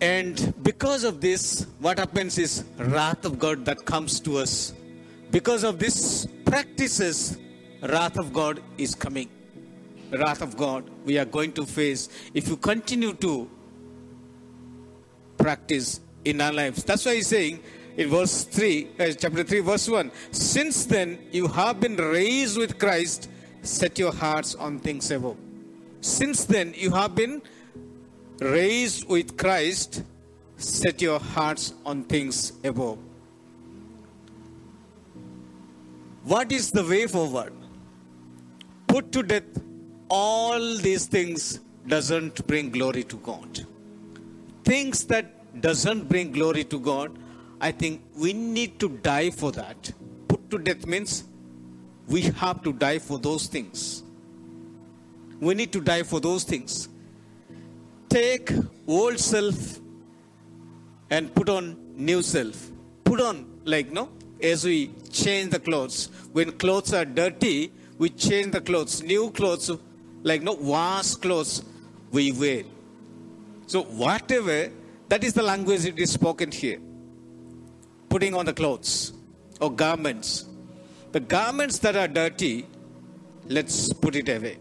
And 0.07 0.55
because 0.63 1.03
of 1.03 1.21
this, 1.21 1.67
what 1.81 1.99
happens 1.99 2.39
is 2.39 2.65
wrath 2.79 3.25
of 3.25 3.41
God 3.41 3.65
that 3.65 3.85
comes 3.85 4.21
to 4.21 4.39
us. 4.39 4.73
Because 5.33 5.65
of 5.65 5.81
this 5.81 6.29
practices, 6.45 7.39
wrath 7.83 8.17
of 8.17 8.33
God 8.33 8.63
is 8.79 8.95
coming. 8.95 9.29
wrath 10.11 10.43
of 10.43 10.57
God 10.57 10.89
we 11.05 11.19
are 11.19 11.25
going 11.25 11.53
to 11.53 11.65
face 11.67 12.03
if 12.41 12.49
you 12.51 12.57
continue 12.57 13.13
to 13.15 13.33
practice 15.37 16.01
in 16.25 16.41
our 16.41 16.53
lives. 16.53 16.85
That's 16.85 17.05
why 17.05 17.17
he's 17.17 17.27
saying 17.27 17.59
in 17.97 18.09
verse 18.09 18.45
3, 18.45 18.89
uh, 19.01 19.13
chapter 19.19 19.43
3, 19.43 19.61
verse 19.61 19.89
1 19.89 20.13
Since 20.31 20.87
then 20.87 21.19
you 21.33 21.49
have 21.49 21.81
been 21.81 21.97
raised 21.97 22.57
with 22.59 22.79
Christ, 22.79 23.29
set 23.63 23.99
your 23.99 24.13
hearts 24.13 24.55
on 24.55 24.79
things 24.79 25.11
above. 25.11 25.37
Since 26.01 26.45
then 26.45 26.75
you 26.77 26.93
have 26.93 27.17
been 27.17 27.43
raised 28.41 29.09
with 29.09 29.37
Christ, 29.37 30.03
set 30.57 31.03
your 31.03 31.19
hearts 31.19 31.75
on 31.85 32.05
things 32.05 32.53
above. 32.65 32.99
What 36.25 36.51
is 36.51 36.71
the 36.71 36.85
way 36.85 37.07
forward? 37.07 37.53
Put 38.89 39.13
to 39.13 39.23
death 39.23 39.45
all 40.09 40.77
these 40.77 41.07
things 41.07 41.61
doesn't 41.87 42.47
bring 42.47 42.71
glory 42.71 43.05
to 43.05 43.17
God. 43.17 43.67
Things 44.65 45.05
that 45.05 45.61
doesn't 45.61 46.09
bring 46.09 46.33
glory 46.33 46.65
to 46.65 46.79
God, 46.79 47.17
I 47.61 47.73
think 47.73 48.03
we 48.17 48.33
need 48.33 48.79
to 48.81 48.89
die 48.89 49.31
for 49.31 49.53
that. 49.53 49.93
Put 50.29 50.51
to 50.51 50.59
death 50.59 50.87
means 50.87 51.25
we 52.09 52.23
have 52.23 52.63
to 52.65 52.73
die 52.73 52.99
for 52.99 53.19
those 53.19 53.47
things. 53.47 54.03
We 55.41 55.55
need 55.55 55.73
to 55.73 55.81
die 55.81 56.03
for 56.03 56.21
those 56.21 56.45
things. 56.45 56.89
Take 58.09 58.53
old 58.87 59.19
self 59.19 59.81
and 61.11 61.35
put 61.35 61.49
on 61.49 61.77
new 61.97 62.23
self. 62.23 62.71
Put 63.05 63.21
on, 63.21 63.61
like, 63.65 63.93
no, 63.93 64.11
as 64.43 64.65
we 64.65 64.91
change 65.11 65.51
the 65.51 65.61
clothes. 65.61 66.09
When 66.33 66.53
clothes 66.53 66.93
are 66.93 67.05
dirty, 67.05 67.73
we 67.99 68.11
change 68.11 68.53
the 68.53 68.61
clothes. 68.61 69.03
New 69.03 69.31
clothes, 69.31 69.71
like, 70.23 70.43
no, 70.43 70.53
wash 70.53 71.15
clothes 71.15 71.63
we 72.11 72.33
wear. 72.33 72.65
So, 73.67 73.83
whatever, 73.83 74.71
that 75.09 75.25
is 75.25 75.35
the 75.35 75.43
language 75.43 75.85
it 75.85 75.99
is 75.99 76.13
spoken 76.13 76.51
here. 76.51 76.81
Putting 78.09 78.35
on 78.35 78.47
the 78.47 78.53
clothes 78.53 79.13
or 79.61 79.73
garments. 79.73 80.45
The 81.13 81.21
garments 81.21 81.79
that 81.81 81.97
are 81.97 82.09
dirty, 82.09 82.67
let's 83.47 83.93
put 83.93 84.17
it 84.17 84.29
away. 84.29 84.59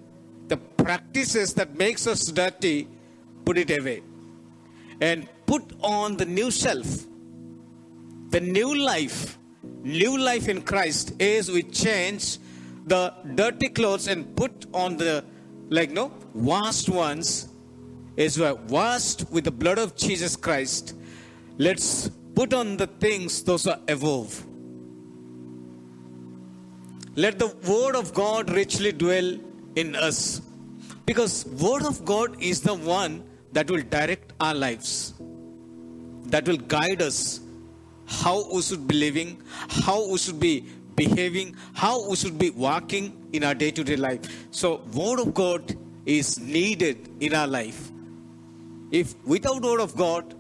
The 0.48 0.58
practices 0.58 1.54
that 1.56 1.76
makes 1.76 2.08
us 2.08 2.26
dirty, 2.28 2.88
put 3.46 3.58
it 3.58 3.72
away. 3.78 4.02
And 5.02 5.28
put 5.46 5.64
on 5.82 6.18
the 6.18 6.26
new 6.26 6.52
self. 6.52 7.06
The 8.30 8.40
new 8.40 8.76
life. 8.76 9.38
New 9.84 10.18
life 10.18 10.48
in 10.48 10.62
Christ 10.62 11.14
is 11.20 11.50
we 11.50 11.64
change 11.64 12.38
the 12.86 13.14
dirty 13.36 13.70
clothes 13.70 14.08
and 14.08 14.36
put 14.36 14.66
on 14.74 14.98
the 14.98 15.24
like 15.70 15.90
no 15.90 16.12
washed 16.34 16.90
ones 16.90 17.50
is 18.16 18.40
washed 18.40 19.30
with 19.32 19.44
the 19.44 19.52
blood 19.52 19.80
of 19.80 19.96
Jesus 19.96 20.36
Christ. 20.36 20.96
Let's 21.58 22.10
put 22.36 22.54
on 22.54 22.78
the 22.78 22.88
things 22.88 23.44
those 23.44 23.68
are 23.68 23.80
above. 23.88 24.46
Let 27.16 27.40
the 27.40 27.48
word 27.68 27.96
of 27.96 28.14
God 28.14 28.50
richly 28.52 28.92
dwell 28.92 29.38
in 29.76 29.96
us. 29.96 30.42
Because 31.06 31.46
word 31.46 31.84
of 31.84 32.04
God 32.06 32.42
is 32.42 32.62
the 32.62 32.74
one 32.74 33.24
that 33.56 33.72
will 33.72 33.84
direct 33.84 34.34
our 34.42 34.54
lives. 34.54 35.14
That 36.34 36.48
will 36.48 36.58
guide 36.58 37.02
us 37.02 37.40
how 38.06 38.54
we 38.54 38.62
should 38.62 38.88
be 38.88 38.96
living, 38.96 39.42
how 39.70 40.08
we 40.10 40.18
should 40.18 40.40
be 40.40 40.66
behaving, 40.96 41.56
how 41.74 42.10
we 42.10 42.16
should 42.16 42.38
be 42.38 42.50
walking 42.50 43.30
in 43.32 43.44
our 43.44 43.56
day-to-day 43.56 43.96
life. 43.96 44.22
So 44.52 44.82
word 44.94 45.20
of 45.20 45.34
God 45.34 45.76
is 46.06 46.38
needed 46.40 47.10
in 47.20 47.34
our 47.34 47.48
life. 47.48 47.92
If 48.92 49.16
without 49.26 49.62
word 49.62 49.80
of 49.80 49.96
God, 49.96 50.34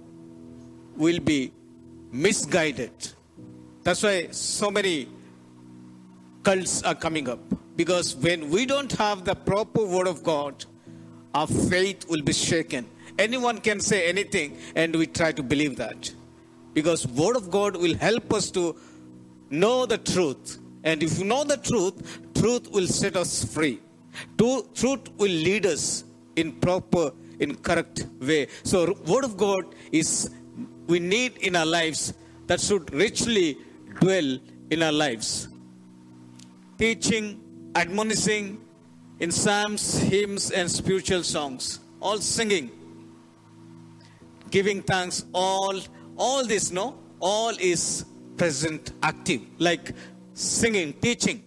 we'll 0.95 1.19
be 1.19 1.51
misguided. 2.11 2.91
That's 3.83 4.03
why 4.03 4.27
so 4.31 4.69
many 4.69 5.07
cults 6.43 6.83
are 6.83 6.95
coming 6.95 7.29
up. 7.29 7.39
Because 7.75 8.15
when 8.15 8.49
we 8.49 8.65
don't 8.65 8.91
have 8.93 9.23
the 9.25 9.35
proper 9.35 9.85
word 9.85 10.07
of 10.07 10.21
God, 10.23 10.65
our 11.33 11.47
faith 11.47 12.07
will 12.09 12.21
be 12.21 12.33
shaken. 12.33 12.85
Anyone 13.17 13.59
can 13.59 13.79
say 13.79 14.07
anything 14.07 14.57
and 14.75 14.95
we 14.95 15.07
try 15.07 15.31
to 15.31 15.43
believe 15.43 15.77
that. 15.77 16.13
Because 16.73 17.07
word 17.07 17.37
of 17.37 17.49
God 17.49 17.77
will 17.77 17.95
help 17.95 18.33
us 18.33 18.51
to 18.51 18.75
know 19.49 19.85
the 19.85 19.97
truth. 19.97 20.59
And 20.83 21.01
if 21.01 21.17
you 21.19 21.25
know 21.25 21.43
the 21.43 21.57
truth, 21.57 22.19
truth 22.35 22.69
will 22.71 22.87
set 22.87 23.15
us 23.15 23.43
free. 23.43 23.81
Truth 24.37 25.11
will 25.17 25.31
lead 25.31 25.65
us 25.65 26.03
in 26.35 26.51
proper, 26.53 27.11
in 27.39 27.55
correct 27.55 28.05
way. 28.19 28.47
So 28.63 28.93
word 29.05 29.23
of 29.23 29.37
God 29.37 29.73
is 29.91 30.29
we 30.87 30.99
need 30.99 31.37
in 31.37 31.55
our 31.55 31.65
lives 31.65 32.13
that 32.47 32.59
should 32.61 32.93
richly 32.93 33.57
dwell 34.01 34.37
in 34.69 34.83
our 34.83 34.91
lives. 34.91 35.47
Teaching, 36.77 37.41
admonishing 37.75 38.61
in 39.19 39.31
psalms, 39.31 39.97
hymns, 39.97 40.51
and 40.51 40.69
spiritual 40.69 41.23
songs. 41.23 41.79
All 42.01 42.17
singing. 42.17 42.69
Giving 44.51 44.81
thanks, 44.81 45.25
all 45.33 45.79
all 46.17 46.45
this, 46.45 46.71
no? 46.71 46.97
All 47.19 47.53
is 47.59 48.05
present 48.37 48.91
active. 49.03 49.41
Like 49.57 49.93
singing, 50.33 50.93
teaching. 50.93 51.43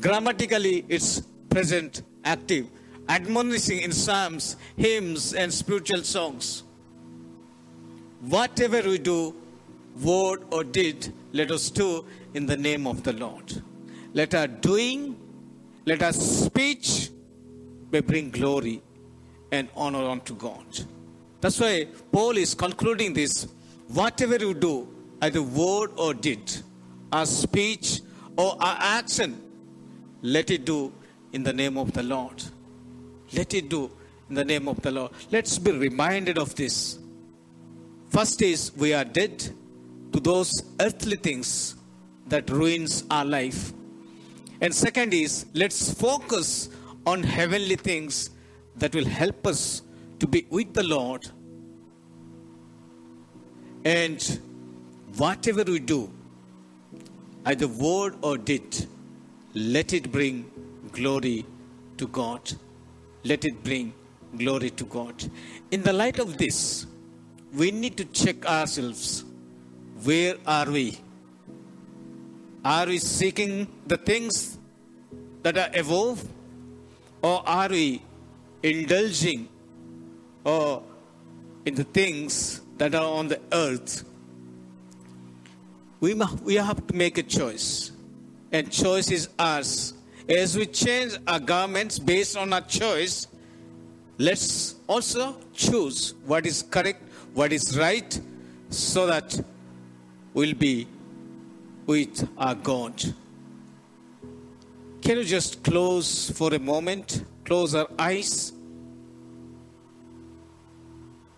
Grammatically, 0.00 0.84
it's 0.88 1.22
present 1.50 2.02
active. 2.24 2.66
Admonishing 3.08 3.80
in 3.80 3.92
psalms, 3.92 4.56
hymns, 4.76 5.34
and 5.34 5.52
spiritual 5.52 6.02
songs. 6.02 6.62
Whatever 8.20 8.82
we 8.82 8.98
do, 8.98 9.34
word 10.02 10.44
or 10.50 10.64
deed, 10.64 11.12
let 11.32 11.50
us 11.50 11.70
do 11.70 12.04
in 12.34 12.46
the 12.46 12.56
name 12.56 12.86
of 12.86 13.02
the 13.02 13.12
Lord. 13.12 13.62
Let 14.12 14.34
our 14.34 14.46
doing, 14.46 15.16
let 15.86 16.02
our 16.02 16.12
speech 16.12 17.10
may 17.90 18.00
bring 18.00 18.30
glory 18.30 18.82
and 19.52 19.68
honor 19.74 20.04
unto 20.04 20.34
God. 20.34 20.66
That's 21.40 21.60
why 21.60 21.86
Paul 22.10 22.36
is 22.36 22.54
concluding 22.54 23.12
this. 23.14 23.46
Whatever 23.88 24.36
you 24.36 24.54
do, 24.54 24.88
either 25.22 25.42
word 25.42 25.90
or 25.96 26.14
deed, 26.14 26.52
our 27.12 27.26
speech 27.26 28.00
or 28.36 28.56
our 28.60 28.76
action, 28.78 29.40
let 30.22 30.50
it 30.50 30.64
do 30.64 30.92
in 31.32 31.42
the 31.42 31.52
name 31.52 31.78
of 31.78 31.92
the 31.92 32.02
Lord. 32.02 32.42
Let 33.32 33.54
it 33.54 33.68
do 33.68 33.90
in 34.28 34.34
the 34.34 34.44
name 34.44 34.68
of 34.68 34.80
the 34.82 34.90
Lord. 34.90 35.12
Let's 35.30 35.58
be 35.58 35.72
reminded 35.72 36.38
of 36.38 36.54
this. 36.54 36.98
First 38.10 38.42
is 38.42 38.72
we 38.76 38.94
are 38.94 39.04
dead 39.04 39.38
to 40.12 40.20
those 40.20 40.62
earthly 40.80 41.16
things 41.16 41.76
that 42.26 42.48
ruins 42.50 43.04
our 43.10 43.24
life. 43.24 43.72
And 44.60 44.74
second 44.74 45.14
is 45.14 45.46
let's 45.54 45.92
focus 45.92 46.68
on 47.06 47.22
heavenly 47.22 47.76
things 47.76 48.30
that 48.76 48.94
will 48.94 49.04
help 49.04 49.46
us 49.46 49.82
to 50.18 50.26
be 50.26 50.46
with 50.50 50.74
the 50.74 50.82
Lord. 50.82 51.28
And 53.84 54.40
whatever 55.16 55.64
we 55.64 55.78
do, 55.78 56.10
either 57.46 57.68
word 57.68 58.16
or 58.22 58.36
deed, 58.36 58.86
let 59.54 59.92
it 59.92 60.10
bring 60.12 60.50
glory 60.92 61.46
to 61.96 62.06
God. 62.08 62.52
Let 63.24 63.44
it 63.44 63.62
bring 63.62 63.92
glory 64.36 64.70
to 64.70 64.84
God. 64.84 65.14
In 65.70 65.82
the 65.82 65.92
light 65.92 66.18
of 66.18 66.36
this, 66.38 66.86
we 67.52 67.70
need 67.70 67.96
to 67.96 68.04
check 68.04 68.46
ourselves. 68.46 69.24
Where 70.02 70.36
are 70.46 70.70
we? 70.70 70.98
Are 72.64 72.86
we 72.86 72.98
seeking 72.98 73.66
the 73.86 73.96
things 73.96 74.58
that 75.42 75.56
are 75.56 75.70
above? 75.74 76.24
Or 77.22 77.42
are 77.48 77.68
we 77.68 78.02
indulging 78.62 79.48
or 80.44 80.82
in 81.64 81.74
the 81.74 81.84
things 81.84 82.60
that 82.78 82.94
are 82.94 83.04
on 83.04 83.28
the 83.28 83.40
earth? 83.52 84.04
We, 86.00 86.14
mu- 86.14 86.36
we 86.44 86.54
have 86.54 86.86
to 86.86 86.94
make 86.94 87.18
a 87.18 87.22
choice. 87.22 87.92
And 88.52 88.70
choice 88.70 89.10
is 89.10 89.28
ours. 89.38 89.94
As 90.28 90.56
we 90.56 90.66
change 90.66 91.14
our 91.26 91.40
garments 91.40 91.98
based 91.98 92.36
on 92.36 92.52
our 92.52 92.60
choice, 92.60 93.26
let's 94.18 94.76
also 94.86 95.36
choose 95.54 96.14
what 96.24 96.46
is 96.46 96.62
correct, 96.62 97.02
what 97.34 97.52
is 97.52 97.78
right, 97.78 98.20
so 98.70 99.06
that 99.06 99.40
we'll 100.34 100.54
be 100.54 100.86
with 101.86 102.28
our 102.36 102.54
God. 102.54 103.02
Can 105.00 105.16
you 105.16 105.24
just 105.24 105.62
close 105.62 106.30
for 106.30 106.52
a 106.54 106.58
moment, 106.58 107.24
close 107.44 107.74
our 107.74 107.88
eyes, 107.98 108.52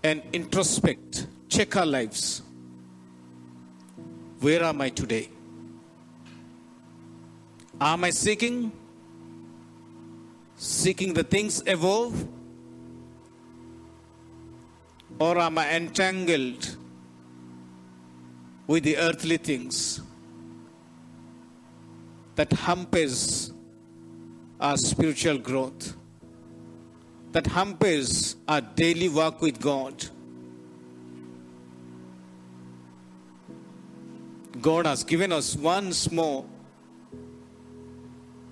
and 0.03 0.23
introspect, 0.33 1.27
check 1.49 1.77
our 1.77 1.87
lives? 1.87 2.43
Where 4.41 4.63
am 4.65 4.81
I 4.81 4.89
today? 4.89 5.29
Am 7.81 8.05
I 8.05 8.11
seeking? 8.11 8.73
Seeking 10.57 11.13
the 11.13 11.25
things 11.25 11.63
above? 11.67 12.27
Or 15.19 15.39
am 15.39 15.59
I 15.59 15.75
entangled 15.75 16.77
with 18.67 18.85
the 18.85 18.97
earthly 18.97 19.37
things 19.37 20.01
that 22.37 22.53
hampers 22.53 23.53
our 24.61 24.77
spiritual 24.77 25.39
growth, 25.39 25.97
that 27.33 27.47
hampers 27.47 28.37
our 28.49 28.61
daily 28.61 29.09
walk 29.09 29.41
with 29.41 29.61
God? 29.61 30.07
God 34.61 34.87
has 34.87 35.05
given 35.05 35.33
us 35.33 35.57
once 35.57 36.11
more 36.11 36.45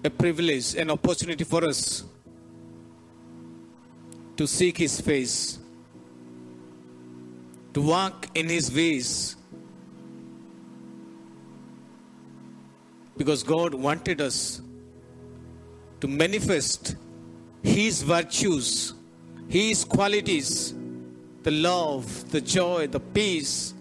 a 0.05 0.11
privilege, 0.11 0.75
an 0.75 0.91
opportunity 0.91 1.45
for 1.45 1.65
us 1.65 2.05
to 4.37 4.47
seek 4.47 4.79
His 4.79 5.01
face, 5.01 5.59
to 7.75 7.83
walk 7.83 8.29
in 8.35 8.49
His 8.49 8.73
ways. 8.75 9.37
Because 13.17 13.43
God 13.43 13.75
wanted 13.75 14.21
us 14.21 14.63
to 16.01 16.07
manifest 16.07 16.95
His 17.69 18.03
virtues, 18.03 18.95
His 19.49 19.85
qualities, 19.85 20.75
the 21.43 21.51
love, 21.51 22.31
the 22.31 22.41
joy, 22.41 22.87
the 22.87 23.01
peace, 23.01 23.75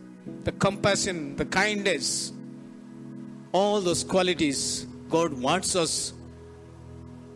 the 0.44 0.52
compassion, 0.52 1.36
the 1.38 1.46
kindness, 1.46 2.34
all 3.54 3.80
those 3.82 4.04
qualities 4.04 4.86
God 5.10 5.34
wants 5.34 5.76
us 5.76 6.14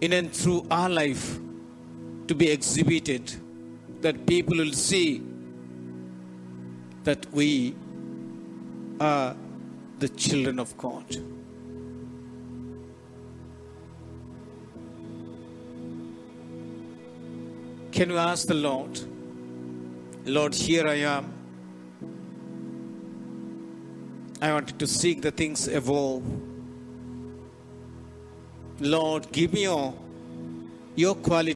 in 0.01 0.11
and 0.13 0.31
through 0.33 0.67
our 0.69 0.89
life 0.89 1.39
to 2.27 2.35
be 2.35 2.49
exhibited, 2.49 3.33
that 4.01 4.25
people 4.27 4.57
will 4.57 4.73
see 4.73 5.23
that 7.05 7.25
we 7.31 7.75
are 8.99 9.35
the 9.99 10.09
children 10.09 10.59
of 10.59 10.77
God. 10.77 11.30
Can 18.01 18.09
you 18.09 18.17
ask 18.17 18.47
the 18.47 18.55
Lord, 18.55 18.99
Lord, 20.25 20.55
here 20.55 20.87
I 20.87 20.95
am. 21.01 21.31
I 24.41 24.51
wanted 24.53 24.79
to 24.79 24.87
seek 24.87 25.21
the 25.21 25.29
things 25.29 25.67
above. 25.67 26.23
Lord, 28.79 29.31
give 29.31 29.53
me 29.53 29.61
your, 29.61 29.93
your 30.95 31.13
quality. 31.13 31.49